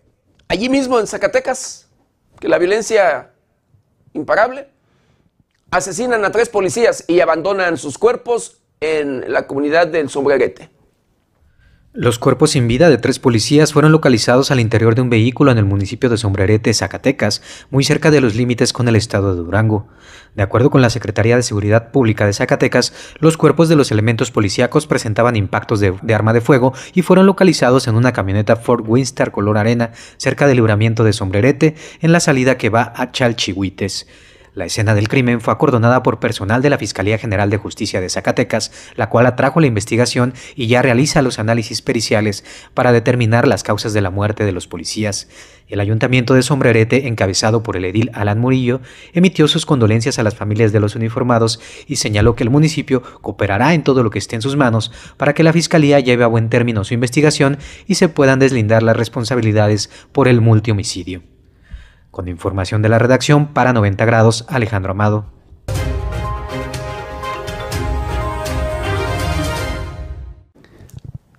[0.48, 1.85] Allí mismo en Zacatecas,
[2.40, 3.32] que la violencia
[4.12, 4.68] imparable,
[5.70, 10.70] asesinan a tres policías y abandonan sus cuerpos en la comunidad del Sombrerete.
[11.98, 15.56] Los cuerpos sin vida de tres policías fueron localizados al interior de un vehículo en
[15.56, 17.40] el municipio de Sombrerete, Zacatecas,
[17.70, 19.88] muy cerca de los límites con el estado de Durango.
[20.34, 24.30] De acuerdo con la Secretaría de Seguridad Pública de Zacatecas, los cuerpos de los elementos
[24.30, 29.32] policíacos presentaban impactos de, arma de fuego y fueron localizados en una camioneta Ford Windstar
[29.32, 34.06] color arena cerca del libramiento de Sombrerete en la salida que va a Chalchihuites.
[34.56, 38.08] La escena del crimen fue acordonada por personal de la Fiscalía General de Justicia de
[38.08, 42.42] Zacatecas, la cual atrajo la investigación y ya realiza los análisis periciales
[42.72, 45.28] para determinar las causas de la muerte de los policías.
[45.68, 48.80] El Ayuntamiento de Sombrerete, encabezado por el edil Alan Murillo,
[49.12, 53.74] emitió sus condolencias a las familias de los uniformados y señaló que el municipio cooperará
[53.74, 56.48] en todo lo que esté en sus manos para que la Fiscalía lleve a buen
[56.48, 61.35] término su investigación y se puedan deslindar las responsabilidades por el multihomicidio.
[62.16, 65.26] Con información de la redacción para 90 grados, Alejandro Amado.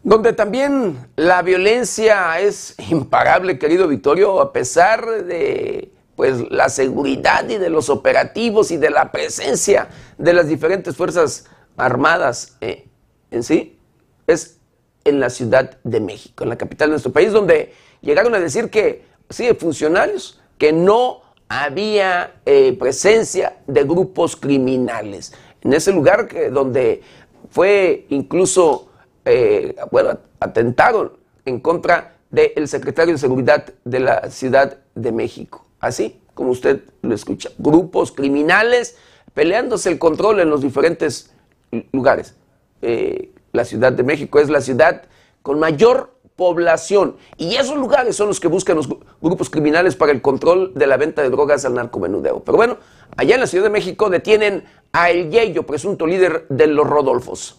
[0.04, 7.58] Donde también la violencia es imparable, querido Victorio, a pesar de pues la seguridad y
[7.58, 9.88] de los operativos y de la presencia
[10.20, 12.88] de las diferentes fuerzas armadas eh,
[13.32, 13.80] en sí,
[14.28, 14.60] es
[15.06, 18.70] en la Ciudad de México, en la capital de nuestro país, donde llegaron a decir
[18.70, 25.34] que sí, funcionarios, que no había eh, presencia de grupos criminales.
[25.62, 27.02] En ese lugar que, donde
[27.50, 28.90] fue incluso,
[29.26, 31.14] eh, bueno, atentaron
[31.46, 35.66] en contra del secretario de Seguridad de la Ciudad de México.
[35.80, 37.50] Así como usted lo escucha.
[37.58, 38.98] Grupos criminales
[39.34, 41.34] peleándose el control en los diferentes
[41.92, 42.36] lugares.
[42.82, 45.04] Eh, la Ciudad de México es la ciudad
[45.42, 47.18] con mayor población.
[47.38, 48.88] Y esos lugares son los que buscan los
[49.20, 52.44] grupos criminales para el control de la venta de drogas al narcomenudeo.
[52.46, 52.78] Pero bueno,
[53.18, 54.64] allá en la Ciudad de México detienen
[54.94, 57.58] a El Yeyo, presunto líder de los Rodolfos.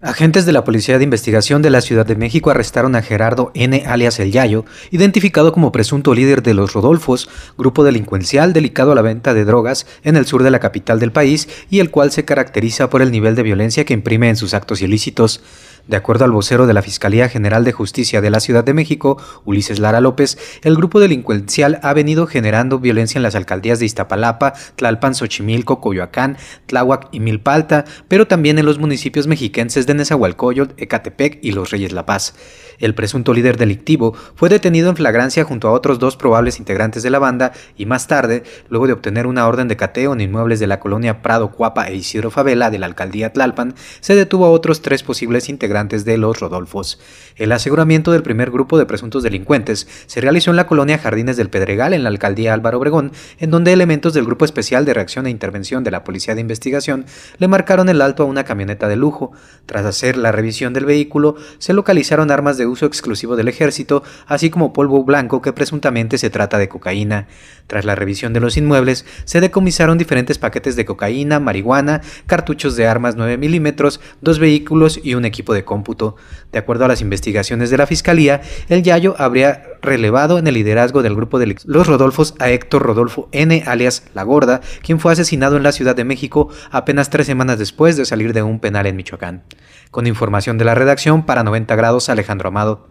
[0.00, 3.82] Agentes de la Policía de Investigación de la Ciudad de México arrestaron a Gerardo N.
[3.84, 9.02] alias El Yayo, identificado como presunto líder de los Rodolfos, grupo delincuencial dedicado a la
[9.02, 12.24] venta de drogas en el sur de la capital del país y el cual se
[12.24, 15.42] caracteriza por el nivel de violencia que imprime en sus actos ilícitos.
[15.88, 19.16] De acuerdo al vocero de la Fiscalía General de Justicia de la Ciudad de México,
[19.46, 24.52] Ulises Lara López, el grupo delincuencial ha venido generando violencia en las alcaldías de Iztapalapa,
[24.76, 26.36] Tlalpan, Xochimilco, Coyoacán,
[26.66, 31.92] Tláhuac y Milpalta, pero también en los municipios mexiquenses de Nezahualcóyotl, Ecatepec y Los Reyes
[31.92, 32.34] La Paz.
[32.78, 37.10] El presunto líder delictivo fue detenido en flagrancia junto a otros dos probables integrantes de
[37.10, 40.66] la banda y más tarde, luego de obtener una orden de cateo en inmuebles de
[40.66, 44.82] la colonia Prado Cuapa e Isidro Favela de la alcaldía Tlalpan, se detuvo a otros
[44.82, 46.98] tres posibles integrantes de los Rodolfos.
[47.36, 51.50] El aseguramiento del primer grupo de presuntos delincuentes se realizó en la colonia Jardines del
[51.50, 55.30] Pedregal en la alcaldía Álvaro Obregón, en donde elementos del Grupo Especial de Reacción e
[55.30, 57.06] Intervención de la Policía de Investigación
[57.38, 59.30] le marcaron el alto a una camioneta de lujo.
[59.66, 64.50] Tras hacer la revisión del vehículo, se localizaron armas de uso exclusivo del ejército, así
[64.50, 67.28] como polvo blanco que presuntamente se trata de cocaína.
[67.68, 72.88] Tras la revisión de los inmuebles, se decomisaron diferentes paquetes de cocaína, marihuana, cartuchos de
[72.88, 76.16] armas 9 milímetros, dos vehículos y un equipo de cómputo.
[76.50, 81.02] De acuerdo a las investigaciones de la Fiscalía, el Yayo habría relevado en el liderazgo
[81.02, 83.62] del grupo de los Rodolfos a Héctor Rodolfo N.
[83.66, 87.96] alias La Gorda, quien fue asesinado en la Ciudad de México apenas tres semanas después
[87.96, 89.44] de salir de un penal en Michoacán.
[89.92, 92.88] Con información de la redacción para 90 grados, Alejandro Amado.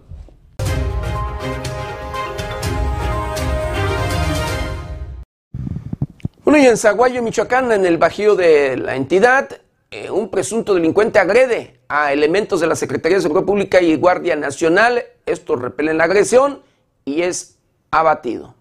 [6.44, 9.50] Bueno, y en Zaguayo, Michoacán, en el bajío de la entidad,
[9.90, 14.36] eh, un presunto delincuente agrede a elementos de la Secretaría de Seguridad Pública y Guardia
[14.36, 15.06] Nacional.
[15.26, 16.62] Estos repelen la agresión
[17.06, 17.58] y es
[17.90, 18.57] abatido.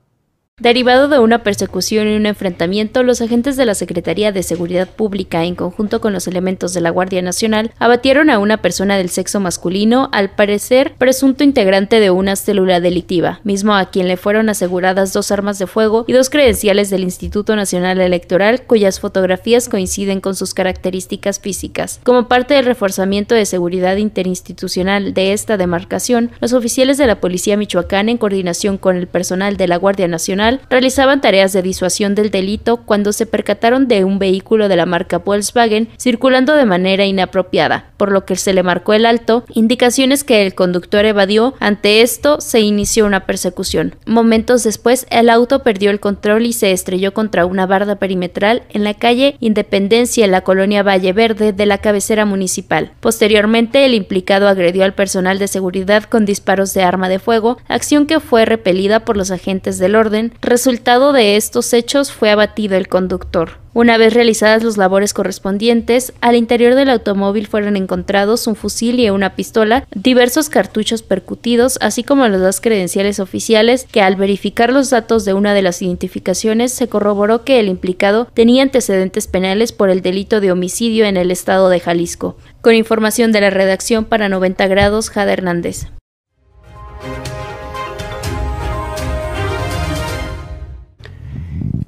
[0.59, 5.45] Derivado de una persecución y un enfrentamiento, los agentes de la Secretaría de Seguridad Pública,
[5.45, 9.39] en conjunto con los elementos de la Guardia Nacional, abatieron a una persona del sexo
[9.39, 15.13] masculino, al parecer presunto integrante de una célula delictiva, mismo a quien le fueron aseguradas
[15.13, 20.37] dos armas de fuego y dos credenciales del Instituto Nacional Electoral, cuyas fotografías coinciden con
[20.37, 22.01] sus características físicas.
[22.03, 27.59] Como parte del reforzamiento de seguridad interinstitucional de esta demarcación, los oficiales de la Policía
[27.59, 32.31] Michoacán, en coordinación con el personal de la Guardia Nacional, realizaban tareas de disuasión del
[32.31, 37.91] delito cuando se percataron de un vehículo de la marca Volkswagen circulando de manera inapropiada,
[37.97, 41.55] por lo que se le marcó el alto, indicaciones que el conductor evadió.
[41.61, 43.95] Ante esto se inició una persecución.
[44.07, 48.85] Momentos después, el auto perdió el control y se estrelló contra una barda perimetral en
[48.85, 52.93] la calle Independencia en la colonia Valle Verde de la cabecera municipal.
[53.01, 58.07] Posteriormente, el implicado agredió al personal de seguridad con disparos de arma de fuego, acción
[58.07, 62.89] que fue repelida por los agentes del orden, Resultado de estos hechos fue abatido el
[62.89, 63.59] conductor.
[63.77, 69.11] Una vez realizadas las labores correspondientes, al interior del automóvil fueron encontrados un fusil y
[69.11, 74.89] una pistola, diversos cartuchos percutidos, así como las dos credenciales oficiales que al verificar los
[74.89, 79.91] datos de una de las identificaciones se corroboró que el implicado tenía antecedentes penales por
[79.91, 82.39] el delito de homicidio en el estado de Jalisco.
[82.63, 85.89] Con información de la redacción para 90 grados, Jada Hernández.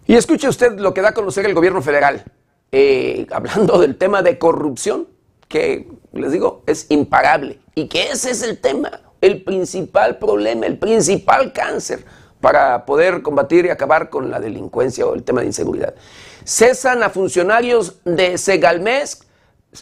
[0.09, 2.25] Y escuche usted lo que da a conocer el gobierno federal,
[2.73, 5.07] eh, hablando del tema de corrupción,
[5.49, 7.59] que les digo, es impagable.
[7.75, 12.07] Y que ese es el tema, el principal problema, el principal cáncer
[12.41, 15.95] para poder combatir y acabar con la delincuencia o el tema de inseguridad.
[16.43, 19.27] Cesan a funcionarios de Segalmex,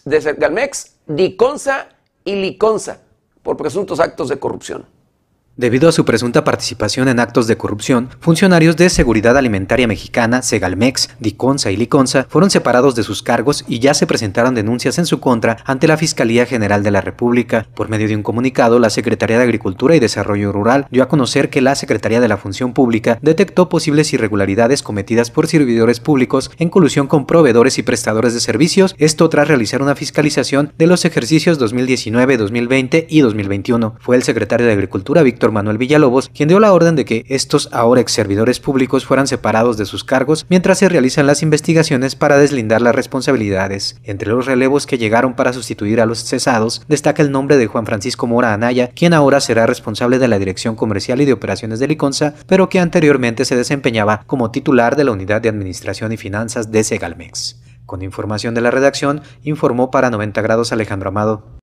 [0.04, 1.88] de Segalmex, Diconsa
[2.24, 2.98] y Liconsa
[3.44, 4.86] por presuntos actos de corrupción.
[5.58, 11.08] Debido a su presunta participación en actos de corrupción, funcionarios de Seguridad Alimentaria Mexicana, Segalmex,
[11.18, 15.18] Diconsa y Liconsa fueron separados de sus cargos y ya se presentaron denuncias en su
[15.18, 17.66] contra ante la Fiscalía General de la República.
[17.74, 21.48] Por medio de un comunicado, la Secretaría de Agricultura y Desarrollo Rural dio a conocer
[21.48, 26.68] que la Secretaría de la Función Pública detectó posibles irregularidades cometidas por servidores públicos en
[26.68, 31.58] colusión con proveedores y prestadores de servicios, esto tras realizar una fiscalización de los ejercicios
[31.58, 33.96] 2019, 2020 y 2021.
[34.00, 37.68] Fue el secretario de Agricultura, Víctor Manuel Villalobos, quien dio la orden de que estos
[37.72, 42.38] ahora ex servidores públicos fueran separados de sus cargos mientras se realizan las investigaciones para
[42.38, 43.96] deslindar las responsabilidades.
[44.04, 47.86] Entre los relevos que llegaron para sustituir a los cesados, destaca el nombre de Juan
[47.86, 51.88] Francisco Mora Anaya, quien ahora será responsable de la Dirección Comercial y de Operaciones de
[51.88, 56.70] Liconza, pero que anteriormente se desempeñaba como titular de la Unidad de Administración y Finanzas
[56.70, 57.60] de Segalmex.
[57.86, 61.55] Con información de la redacción, informó para 90 grados Alejandro Amado.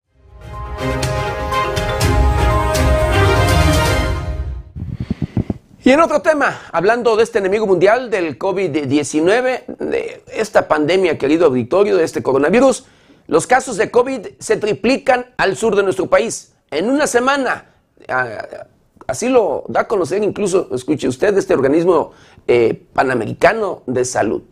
[5.85, 11.47] Y en otro tema, hablando de este enemigo mundial del COVID-19, de esta pandemia, querido
[11.47, 12.85] auditorio, de este coronavirus,
[13.27, 16.55] los casos de COVID se triplican al sur de nuestro país.
[16.71, 17.65] En una semana,
[19.07, 22.13] así lo da a conocer incluso, escuche usted, este organismo
[22.47, 24.43] eh, panamericano de salud.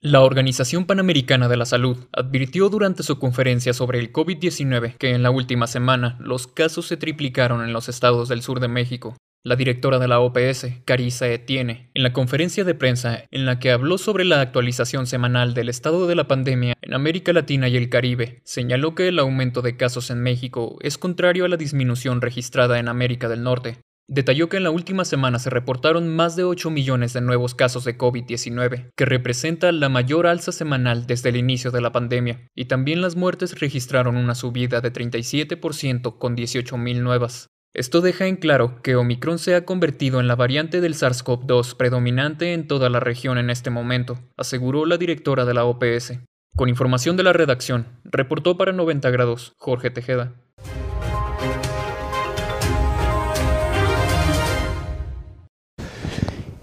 [0.00, 5.22] La Organización Panamericana de la Salud advirtió durante su conferencia sobre el COVID-19 que en
[5.22, 9.14] la última semana los casos se triplicaron en los estados del sur de México.
[9.46, 13.72] La directora de la OPS, Carissa Etienne, en la conferencia de prensa en la que
[13.72, 17.90] habló sobre la actualización semanal del estado de la pandemia en América Latina y el
[17.90, 22.78] Caribe, señaló que el aumento de casos en México es contrario a la disminución registrada
[22.78, 23.76] en América del Norte,
[24.06, 27.84] Detalló que en la última semana se reportaron más de 8 millones de nuevos casos
[27.84, 32.66] de COVID-19, que representa la mayor alza semanal desde el inicio de la pandemia, y
[32.66, 37.48] también las muertes registraron una subida de 37% con 18.000 nuevas.
[37.74, 42.52] Esto deja en claro que Omicron se ha convertido en la variante del SARS-CoV-2 predominante
[42.52, 46.20] en toda la región en este momento, aseguró la directora de la OPS.
[46.54, 50.34] Con información de la redacción, reportó para 90 grados Jorge Tejeda.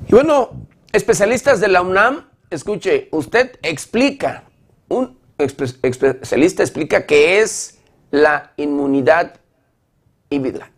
[0.07, 4.45] Y bueno, especialistas de la UNAM, escuche, usted explica,
[4.87, 7.81] un especialista explica qué es
[8.11, 9.40] la inmunidad
[10.31, 10.71] híbrida.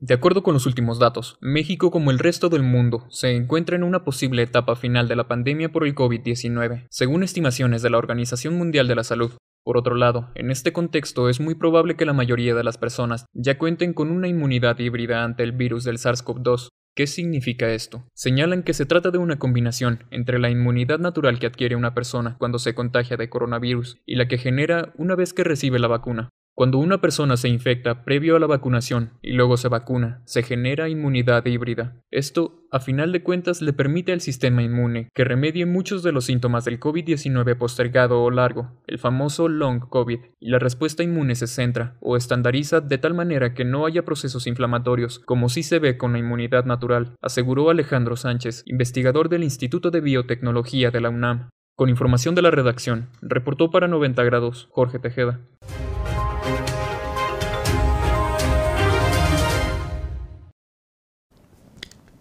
[0.00, 3.82] De acuerdo con los últimos datos, México, como el resto del mundo, se encuentra en
[3.82, 8.56] una posible etapa final de la pandemia por el COVID-19, según estimaciones de la Organización
[8.56, 9.32] Mundial de la Salud.
[9.64, 13.26] Por otro lado, en este contexto es muy probable que la mayoría de las personas
[13.32, 18.04] ya cuenten con una inmunidad híbrida ante el virus del SARS-CoV-2, ¿Qué significa esto?
[18.12, 22.36] Señalan que se trata de una combinación entre la inmunidad natural que adquiere una persona
[22.38, 26.28] cuando se contagia de coronavirus y la que genera una vez que recibe la vacuna.
[26.54, 30.90] Cuando una persona se infecta previo a la vacunación y luego se vacuna, se genera
[30.90, 31.96] inmunidad híbrida.
[32.10, 36.26] Esto, a final de cuentas, le permite al sistema inmune que remedie muchos de los
[36.26, 41.46] síntomas del COVID-19 postergado o largo, el famoso long COVID, y la respuesta inmune se
[41.46, 45.96] centra o estandariza de tal manera que no haya procesos inflamatorios, como sí se ve
[45.96, 51.48] con la inmunidad natural, aseguró Alejandro Sánchez, investigador del Instituto de Biotecnología de la UNAM.
[51.76, 55.40] Con información de la redacción, reportó para 90 grados Jorge Tejeda.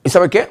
[0.04, 0.48] ¿Y sabe qué?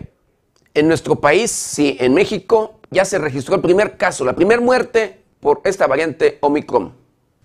[0.75, 5.23] En nuestro país, sí, en México, ya se registró el primer caso, la primera muerte
[5.41, 7.00] por esta variante Omicron.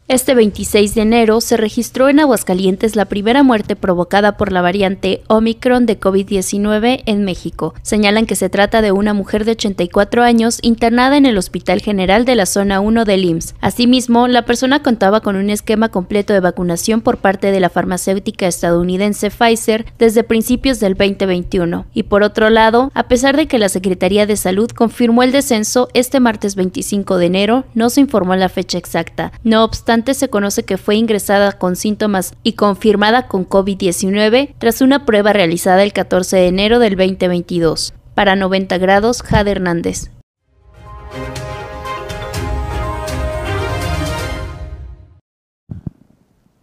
[0.08, 5.24] Este 26 de enero se registró en Aguascalientes la primera muerte provocada por la variante
[5.30, 7.74] Omicron de COVID-19 en México.
[7.82, 12.24] Señalan que se trata de una mujer de 84 años internada en el Hospital General
[12.24, 13.56] de la Zona 1 del IMSS.
[13.62, 18.46] Asimismo, la persona contaba con un esquema completo de vacunación por parte de la farmacéutica
[18.46, 21.88] estadounidense Pfizer desde principios del 2021.
[21.96, 25.90] Y por otro lado, a pesar de que la Secretaría de Salud confirmó el descenso
[25.96, 29.32] este martes 25 de enero, no se informó la fecha exacta.
[29.44, 35.06] No obstante, se conoce que fue ingresada con síntomas y confirmada con COVID-19 tras una
[35.06, 37.94] prueba realizada el 14 de enero del 2022.
[38.14, 40.12] Para 90 grados, Jade Hernández.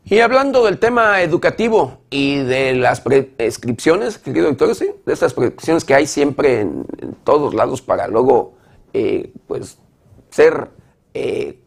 [0.04, 4.90] Y hablando del tema educativo y de las prescripciones, querido doctor, ¿sí?
[5.06, 6.84] de estas prescripciones que hay siempre en,
[7.24, 8.52] todos lados para luego
[8.92, 9.78] eh, pues,
[10.28, 10.68] ser
[11.14, 11.62] eh,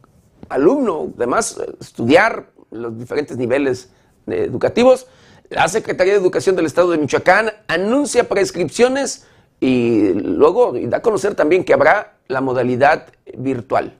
[0.49, 3.91] alumno, además, estudiar los diferentes niveles
[4.27, 5.07] educativos.
[5.49, 9.27] La Secretaría de Educación del Estado de Michoacán anuncia prescripciones
[9.59, 13.07] y luego da a conocer también que habrá la modalidad
[13.38, 13.93] virtual.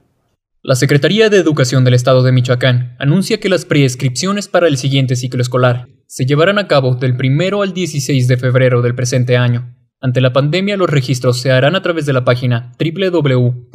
[0.62, 5.14] La Secretaría de Educación del Estado de Michoacán anuncia que las prescripciones para el siguiente
[5.14, 9.72] ciclo escolar se llevarán a cabo del 1 al 16 de febrero del presente año.
[10.00, 13.66] Ante la pandemia, los registros se harán a través de la página www.cego.mx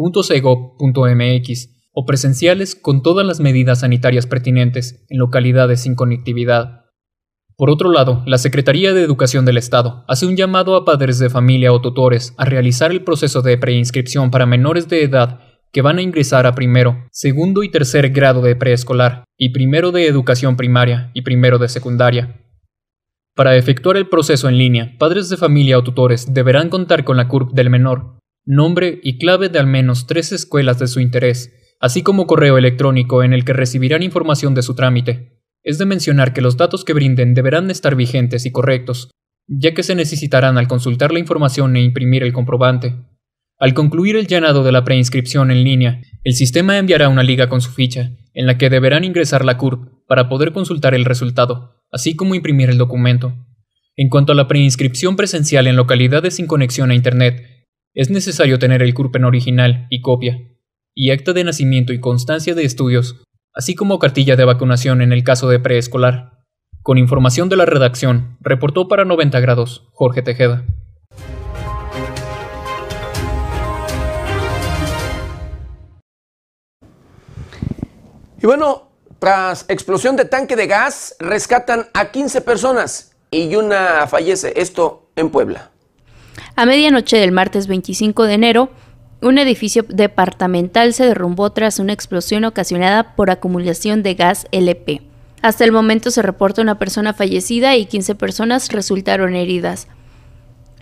[1.94, 6.86] o presenciales con todas las medidas sanitarias pertinentes en localidades sin conectividad.
[7.58, 11.30] Por otro lado, la Secretaría de Educación del Estado hace un llamado a padres de
[11.30, 15.42] familia o tutores a realizar el proceso de preinscripción para menores de edad
[15.72, 20.06] que van a ingresar a primero, segundo y tercer grado de preescolar, y primero de
[20.06, 22.42] educación primaria y primero de secundaria.
[23.36, 27.28] Para efectuar el proceso en línea, padres de familia o tutores deberán contar con la
[27.28, 32.04] CURP del menor, nombre y clave de al menos tres escuelas de su interés, así
[32.04, 35.42] como correo electrónico en el que recibirán información de su trámite.
[35.64, 39.12] Es de mencionar que los datos que brinden deberán estar vigentes y correctos,
[39.48, 42.96] ya que se necesitarán al consultar la información e imprimir el comprobante.
[43.60, 47.62] Al concluir el llenado de la preinscripción en línea, el sistema enviará una liga con
[47.62, 52.16] su ficha, en la que deberán ingresar la CURP para poder consultar el resultado, así
[52.16, 53.34] como imprimir el documento.
[53.96, 58.82] En cuanto a la preinscripción presencial en localidades sin conexión a Internet, es necesario tener
[58.82, 60.40] el CURP en original y copia,
[60.96, 63.24] y acta de nacimiento y constancia de estudios,
[63.54, 66.40] así como cartilla de vacunación en el caso de preescolar.
[66.84, 70.66] Con información de la redacción, reportó para 90 grados Jorge Tejeda.
[78.42, 78.90] Y bueno,
[79.20, 84.54] tras explosión de tanque de gas, rescatan a 15 personas y una fallece.
[84.56, 85.70] Esto en Puebla.
[86.56, 88.72] A medianoche del martes 25 de enero,
[89.22, 95.02] un edificio departamental se derrumbó tras una explosión ocasionada por acumulación de gas LP.
[95.42, 99.88] Hasta el momento se reporta una persona fallecida y 15 personas resultaron heridas.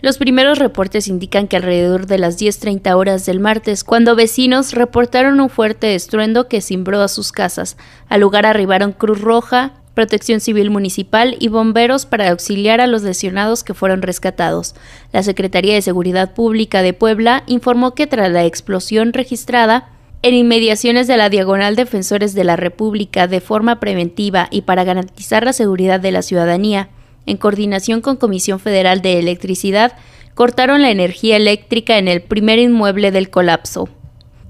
[0.02, 5.40] Los primeros reportes indican que alrededor de las 10.30 horas del martes, cuando vecinos reportaron
[5.40, 7.76] un fuerte estruendo que cimbró a sus casas,
[8.08, 13.62] al lugar arribaron Cruz Roja, Protección Civil Municipal y bomberos para auxiliar a los lesionados
[13.62, 14.74] que fueron rescatados.
[15.12, 19.90] La Secretaría de Seguridad Pública de Puebla informó que tras la explosión registrada,
[20.22, 25.44] en inmediaciones de la Diagonal Defensores de la República de forma preventiva y para garantizar
[25.44, 26.88] la seguridad de la ciudadanía,
[27.26, 29.92] en coordinación con Comisión Federal de Electricidad,
[30.32, 33.90] cortaron la energía eléctrica en el primer inmueble del colapso.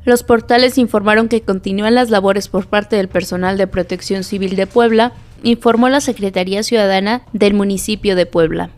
[0.05, 4.69] Los portales informaron que continúan las labores por parte del personal de Protección Civil de
[4.69, 8.71] Puebla, informó la Secretaría Ciudadana del municipio de Puebla.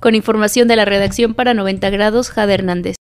[0.00, 2.96] Con información de la redacción para 90 grados, Jade Hernández.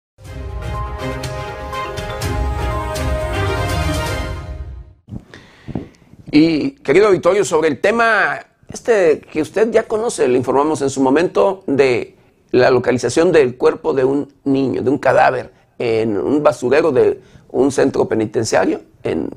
[6.31, 8.39] Y querido auditorio, sobre el tema
[8.71, 12.15] este que usted ya conoce, le informamos en su momento de
[12.49, 17.71] la localización del cuerpo de un niño, de un cadáver, en un basurero de un
[17.71, 19.29] centro penitenciario en,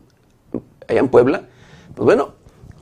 [0.89, 1.43] allá en Puebla.
[1.95, 2.36] Pues bueno,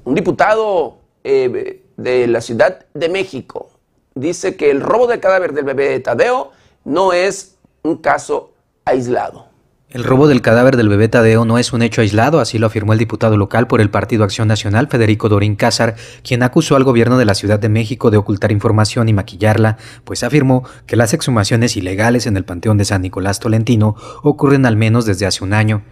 [0.04, 3.70] un diputado eh, de la Ciudad de México
[4.14, 6.52] dice que el robo del cadáver del bebé Tadeo
[6.84, 8.52] no es un caso
[8.84, 9.54] aislado.
[9.88, 12.92] El robo del cadáver del bebé Tadeo no es un hecho aislado, así lo afirmó
[12.94, 15.94] el diputado local por el Partido Acción Nacional, Federico Dorín Cázar,
[16.24, 20.24] quien acusó al gobierno de la Ciudad de México de ocultar información y maquillarla, pues
[20.24, 23.94] afirmó que las exhumaciones ilegales en el Panteón de San Nicolás Tolentino
[24.24, 25.84] ocurren al menos desde hace un año.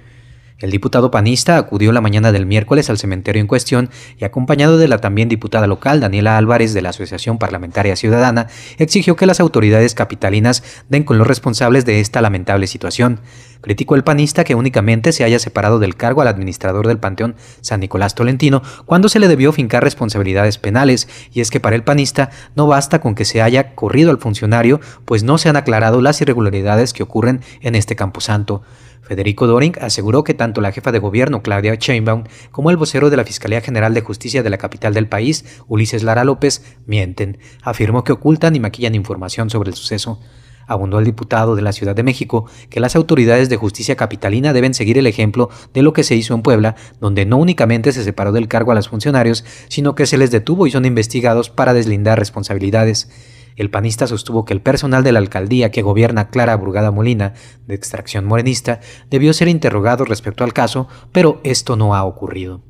[0.59, 4.87] El diputado panista acudió la mañana del miércoles al cementerio en cuestión y acompañado de
[4.87, 8.47] la también diputada local Daniela Álvarez de la Asociación Parlamentaria Ciudadana,
[8.79, 13.21] exigió que las autoridades capitalinas den con los responsables de esta lamentable situación.
[13.61, 17.81] Criticó el panista que únicamente se haya separado del cargo al administrador del Panteón San
[17.81, 22.31] Nicolás Tolentino cuando se le debió fincar responsabilidades penales, y es que para el panista
[22.57, 26.21] no basta con que se haya corrido al funcionario, pues no se han aclarado las
[26.21, 28.63] irregularidades que ocurren en este camposanto.
[29.03, 33.17] Federico Doring aseguró que tanto la jefa de gobierno Claudia Sheinbaum como el vocero de
[33.17, 37.39] la Fiscalía General de Justicia de la capital del país, Ulises Lara López, mienten.
[37.63, 40.21] Afirmó que ocultan y maquillan información sobre el suceso.
[40.69, 44.73] Abundó el diputado de la Ciudad de México que las autoridades de justicia capitalina deben
[44.73, 48.31] seguir el ejemplo de lo que se hizo en Puebla, donde no únicamente se separó
[48.31, 52.19] del cargo a los funcionarios, sino que se les detuvo y son investigados para deslindar
[52.19, 53.09] responsabilidades.
[53.57, 57.35] El panista sostuvo que el personal de la alcaldía que gobierna Clara Brugada Molina,
[57.67, 58.81] de extracción morenista,
[59.11, 62.63] debió ser interrogado respecto al caso, pero esto no ha ocurrido.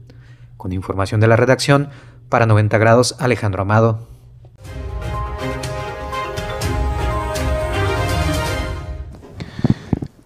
[0.57, 1.91] Con información de la redacción,
[2.29, 4.09] para 90 grados, Alejandro Amado.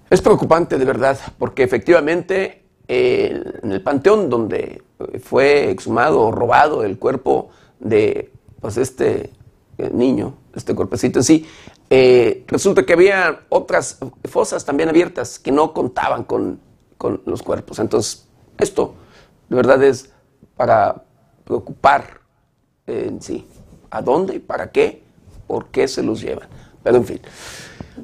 [0.09, 4.83] Es preocupante de verdad, porque efectivamente en el panteón donde
[5.21, 7.51] fue exhumado o robado el cuerpo
[7.81, 8.31] de
[8.61, 9.31] pues, este eh,
[9.79, 11.47] niño, este cuerpecito en sí,
[11.91, 16.61] eh, resulta que había otras fosas también abiertas que no contaban con,
[17.27, 17.79] los cuerpos.
[17.79, 18.27] Entonces,
[18.59, 18.95] esto
[19.49, 20.11] de verdad es
[20.57, 21.05] para
[21.45, 22.21] preocupar
[22.87, 23.47] en sí.
[23.91, 24.41] ¿A dónde?
[24.41, 25.03] ¿Para qué?
[25.47, 26.49] ¿Por qué se los llevan?
[26.83, 27.21] Pero en fin.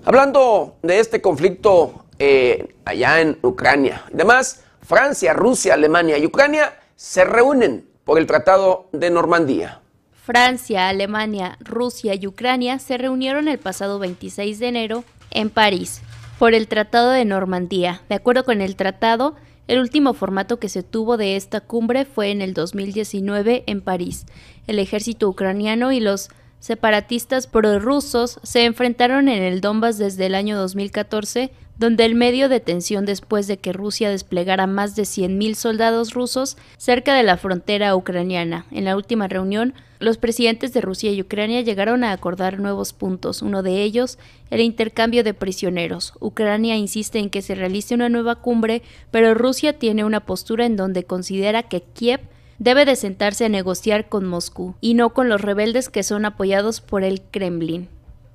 [0.04, 6.78] Hablando de este conflicto eh, allá en Ucrania y demás, Francia, Rusia, Alemania y Ucrania
[6.94, 9.81] se reúnen por el Tratado de Normandía.
[10.24, 16.00] Francia, Alemania, Rusia y Ucrania se reunieron el pasado 26 de enero en París
[16.38, 18.02] por el Tratado de Normandía.
[18.08, 19.34] De acuerdo con el tratado,
[19.68, 24.26] El último formato que se tuvo de esta cumbre fue en el 2019 en París.
[24.66, 30.56] El ejército ucraniano y los separatistas prorrusos se enfrentaron en el Donbass desde el año
[30.58, 36.14] 2014, donde el medio de tensión después de que Rusia desplegara más de 100.000 soldados
[36.14, 38.66] rusos cerca de la frontera ucraniana.
[38.70, 43.40] En la última reunión, los presidentes de Rusia y Ucrania llegaron a acordar nuevos puntos,
[43.40, 44.18] uno de ellos
[44.50, 46.12] el intercambio de prisioneros.
[46.20, 50.76] Ucrania insiste en que se realice una nueva cumbre, pero Rusia tiene una postura en
[50.76, 52.20] donde considera que Kiev
[52.58, 56.80] debe de sentarse a negociar con Moscú y no con los rebeldes que son apoyados
[56.80, 57.88] por el Kremlin.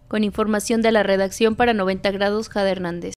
[0.08, 3.14] Con información de la redacción para 90 grados, Jade Hernández.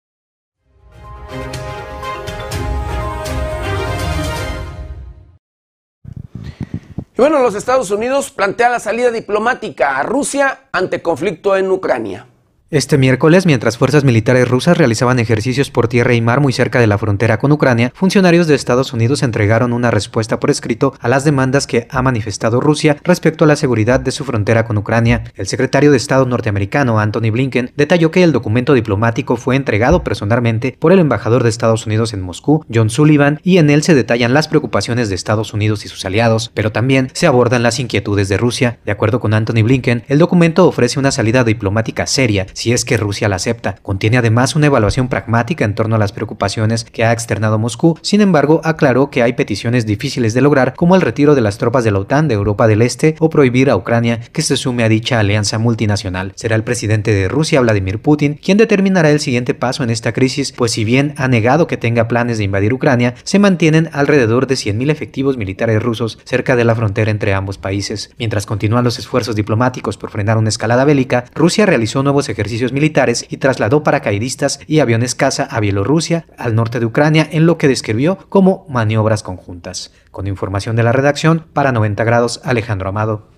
[7.20, 12.29] Bueno, los Estados Unidos plantea la salida diplomática a Rusia ante conflicto en Ucrania.
[12.72, 16.86] Este miércoles, mientras fuerzas militares rusas realizaban ejercicios por tierra y mar muy cerca de
[16.86, 21.24] la frontera con Ucrania, funcionarios de Estados Unidos entregaron una respuesta por escrito a las
[21.24, 25.24] demandas que ha manifestado Rusia respecto a la seguridad de su frontera con Ucrania.
[25.34, 30.76] El secretario de Estado norteamericano, Anthony Blinken, detalló que el documento diplomático fue entregado personalmente
[30.78, 34.32] por el embajador de Estados Unidos en Moscú, John Sullivan, y en él se detallan
[34.32, 38.36] las preocupaciones de Estados Unidos y sus aliados, pero también se abordan las inquietudes de
[38.36, 38.78] Rusia.
[38.84, 42.98] De acuerdo con Anthony Blinken, el documento ofrece una salida diplomática seria si es que
[42.98, 43.76] Rusia la acepta.
[43.82, 48.20] Contiene además una evaluación pragmática en torno a las preocupaciones que ha externado Moscú, sin
[48.20, 51.90] embargo aclaró que hay peticiones difíciles de lograr como el retiro de las tropas de
[51.90, 55.18] la OTAN de Europa del Este o prohibir a Ucrania que se sume a dicha
[55.18, 56.32] alianza multinacional.
[56.36, 60.52] Será el presidente de Rusia, Vladimir Putin, quien determinará el siguiente paso en esta crisis,
[60.52, 64.56] pues si bien ha negado que tenga planes de invadir Ucrania, se mantienen alrededor de
[64.56, 68.10] 100.000 efectivos militares rusos cerca de la frontera entre ambos países.
[68.18, 73.24] Mientras continúan los esfuerzos diplomáticos por frenar una escalada bélica, Rusia realizó nuevos ejercicios militares
[73.28, 77.68] y trasladó paracaidistas y aviones caza a Bielorrusia, al norte de Ucrania, en lo que
[77.68, 79.92] describió como maniobras conjuntas.
[80.10, 83.28] Con información de la redacción, para 90 grados, Alejandro Amado.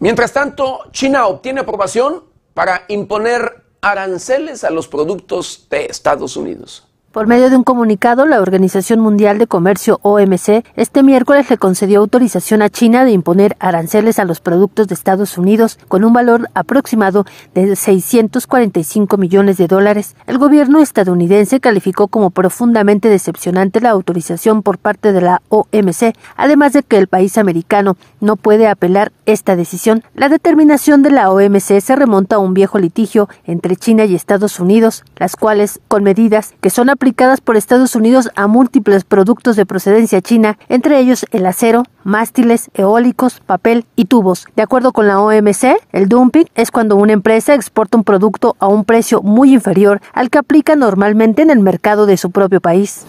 [0.00, 2.24] Mientras tanto, China obtiene aprobación
[2.54, 6.87] para imponer aranceles a los productos de Estados Unidos.
[7.10, 12.00] Por medio de un comunicado, la Organización Mundial de Comercio OMC este miércoles le concedió
[12.00, 16.50] autorización a China de imponer aranceles a los productos de Estados Unidos con un valor
[16.52, 17.24] aproximado
[17.54, 20.16] de 645 millones de dólares.
[20.26, 26.74] El gobierno estadounidense calificó como profundamente decepcionante la autorización por parte de la OMC, además
[26.74, 30.04] de que el país americano no puede apelar esta decisión.
[30.14, 34.60] La determinación de la OMC se remonta a un viejo litigio entre China y Estados
[34.60, 39.64] Unidos, las cuales, con medidas que son aplicadas por Estados Unidos a múltiples productos de
[39.64, 44.46] procedencia china, entre ellos el acero, mástiles, eólicos, papel y tubos.
[44.56, 48.66] De acuerdo con la OMC, el dumping es cuando una empresa exporta un producto a
[48.66, 53.06] un precio muy inferior al que aplica normalmente en el mercado de su propio país.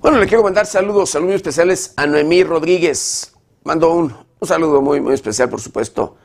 [0.00, 3.34] Bueno, le quiero mandar saludos, saludos especiales a Noemí Rodríguez.
[3.64, 6.16] Mando un, un saludo muy, muy especial, por supuesto,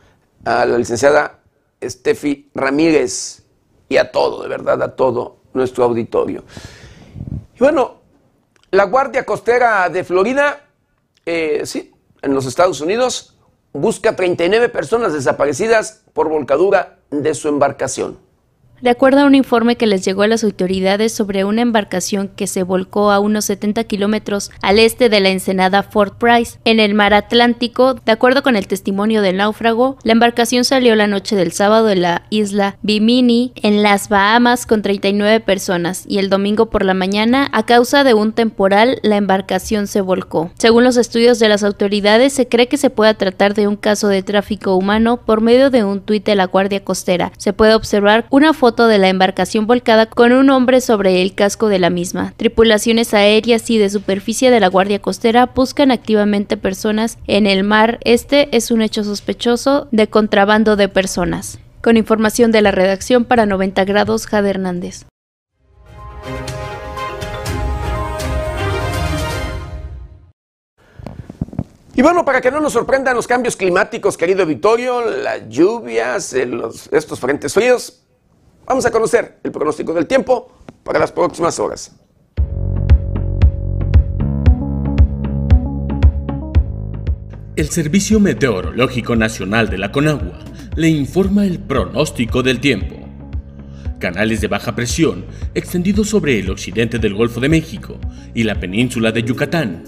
[0.46, 1.40] a la licenciada
[1.82, 3.44] Steffi Ramírez
[3.90, 6.44] y a todo, de verdad, a todo nuestro auditorio.
[7.56, 8.02] Y bueno,
[8.72, 10.66] la Guardia Costera de Florida,
[11.26, 11.92] eh, sí,
[12.22, 13.38] en los Estados Unidos,
[13.74, 18.18] busca 39 personas desaparecidas por volcadura de su embarcación.
[18.84, 22.48] De acuerdo a un informe que les llegó a las autoridades sobre una embarcación que
[22.48, 26.94] se volcó a unos 70 kilómetros al este de la ensenada Fort Price, en el
[26.94, 31.54] mar Atlántico, de acuerdo con el testimonio del náufrago, la embarcación salió la noche del
[31.54, 36.84] sábado de la isla Bimini, en las Bahamas, con 39 personas, y el domingo por
[36.84, 40.52] la mañana, a causa de un temporal, la embarcación se volcó.
[40.58, 44.10] Según los estudios de las autoridades, se cree que se pueda tratar de un caso
[44.10, 47.32] de tráfico humano por medio de un tuit de la Guardia Costera.
[47.38, 51.68] Se puede observar una foto de la embarcación volcada con un hombre sobre el casco
[51.70, 52.34] de la misma.
[52.36, 58.00] Tripulaciones aéreas y de superficie de la Guardia Costera buscan activamente personas en el mar.
[58.04, 61.60] Este es un hecho sospechoso de contrabando de personas.
[61.84, 65.06] Con información de la redacción para 90 grados, Jade Hernández.
[71.96, 77.20] Y bueno, para que no nos sorprendan los cambios climáticos, querido Vittorio, las lluvias, estos
[77.20, 78.04] frentes fríos,
[78.66, 80.52] Vamos a conocer el pronóstico del tiempo
[80.84, 81.96] para las próximas horas.
[87.56, 90.40] El Servicio Meteorológico Nacional de la Conagua
[90.76, 92.96] le informa el pronóstico del tiempo.
[94.00, 98.00] Canales de baja presión extendidos sobre el occidente del Golfo de México
[98.34, 99.84] y la península de Yucatán,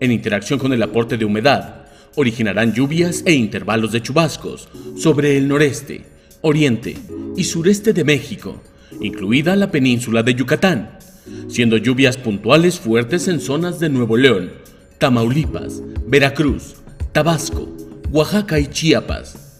[0.00, 1.84] en interacción con el aporte de humedad,
[2.16, 6.09] originarán lluvias e intervalos de chubascos sobre el noreste,
[6.42, 6.96] oriente
[7.36, 8.60] y sureste de México,
[9.00, 10.98] incluida la península de Yucatán,
[11.48, 14.50] siendo lluvias puntuales fuertes en zonas de Nuevo León,
[14.98, 16.76] Tamaulipas, Veracruz,
[17.12, 17.68] Tabasco,
[18.10, 19.58] Oaxaca y Chiapas.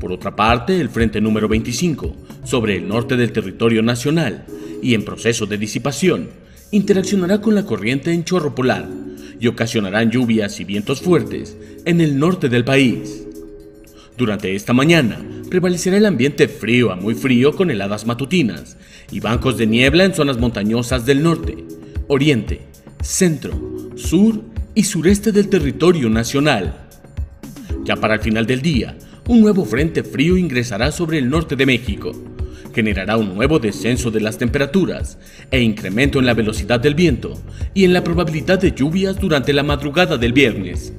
[0.00, 4.44] Por otra parte, el frente número 25, sobre el norte del territorio nacional
[4.82, 6.30] y en proceso de disipación,
[6.70, 8.88] interaccionará con la corriente en chorro polar
[9.38, 13.26] y ocasionarán lluvias y vientos fuertes en el norte del país.
[14.16, 15.20] Durante esta mañana
[15.52, 18.78] prevalecerá el ambiente frío a muy frío con heladas matutinas
[19.10, 21.58] y bancos de niebla en zonas montañosas del norte,
[22.08, 22.62] oriente,
[23.02, 23.52] centro,
[23.94, 24.40] sur
[24.74, 26.88] y sureste del territorio nacional.
[27.84, 28.96] Ya para el final del día,
[29.28, 32.12] un nuevo frente frío ingresará sobre el norte de México.
[32.74, 35.18] Generará un nuevo descenso de las temperaturas
[35.50, 37.38] e incremento en la velocidad del viento
[37.74, 40.94] y en la probabilidad de lluvias durante la madrugada del viernes.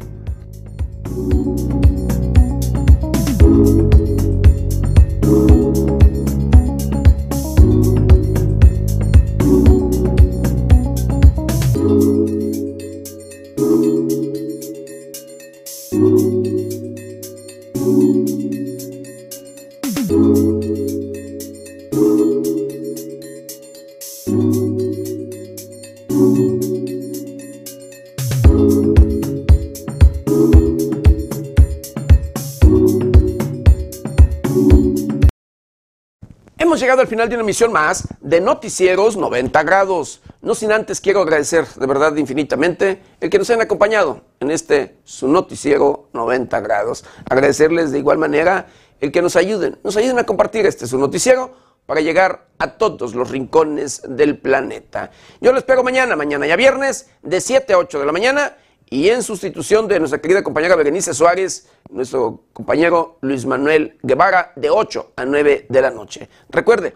[36.94, 40.22] Llegado al final de una emisión más de Noticieros 90 grados.
[40.44, 44.98] No sin antes quiero agradecer de verdad infinitamente el que nos hayan acompañado en este
[45.04, 47.04] su noticiero 90 grados.
[47.28, 48.68] Agradecerles de igual manera
[49.02, 51.56] el que nos ayuden, nos ayuden a compartir este su noticiero
[51.88, 55.10] para llegar a todos los rincones del planeta.
[55.42, 58.56] Yo lo espero mañana, mañana ya viernes, de 7 a 8 de la mañana
[58.94, 64.70] y en sustitución de nuestra querida compañera Berenice Suárez, nuestro compañero Luis Manuel Guevara, de
[64.70, 66.30] 8 a 9 de la noche.
[66.50, 66.96] Recuerde,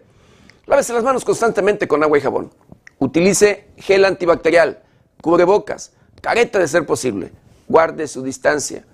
[0.68, 2.54] lávese las manos constantemente con agua y jabón.
[3.00, 4.84] Utilice gel antibacterial,
[5.24, 7.32] cubrebocas, careta de ser posible.
[7.68, 8.86] Guarde su distancia,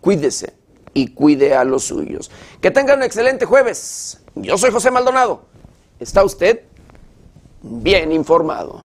[0.00, 0.54] cuídese
[0.94, 2.28] y cuide a los suyos.
[2.60, 4.18] Que tengan un excelente jueves.
[4.34, 5.44] Yo soy José Maldonado.
[6.00, 6.62] ¿Está usted
[7.62, 8.80] bien informado?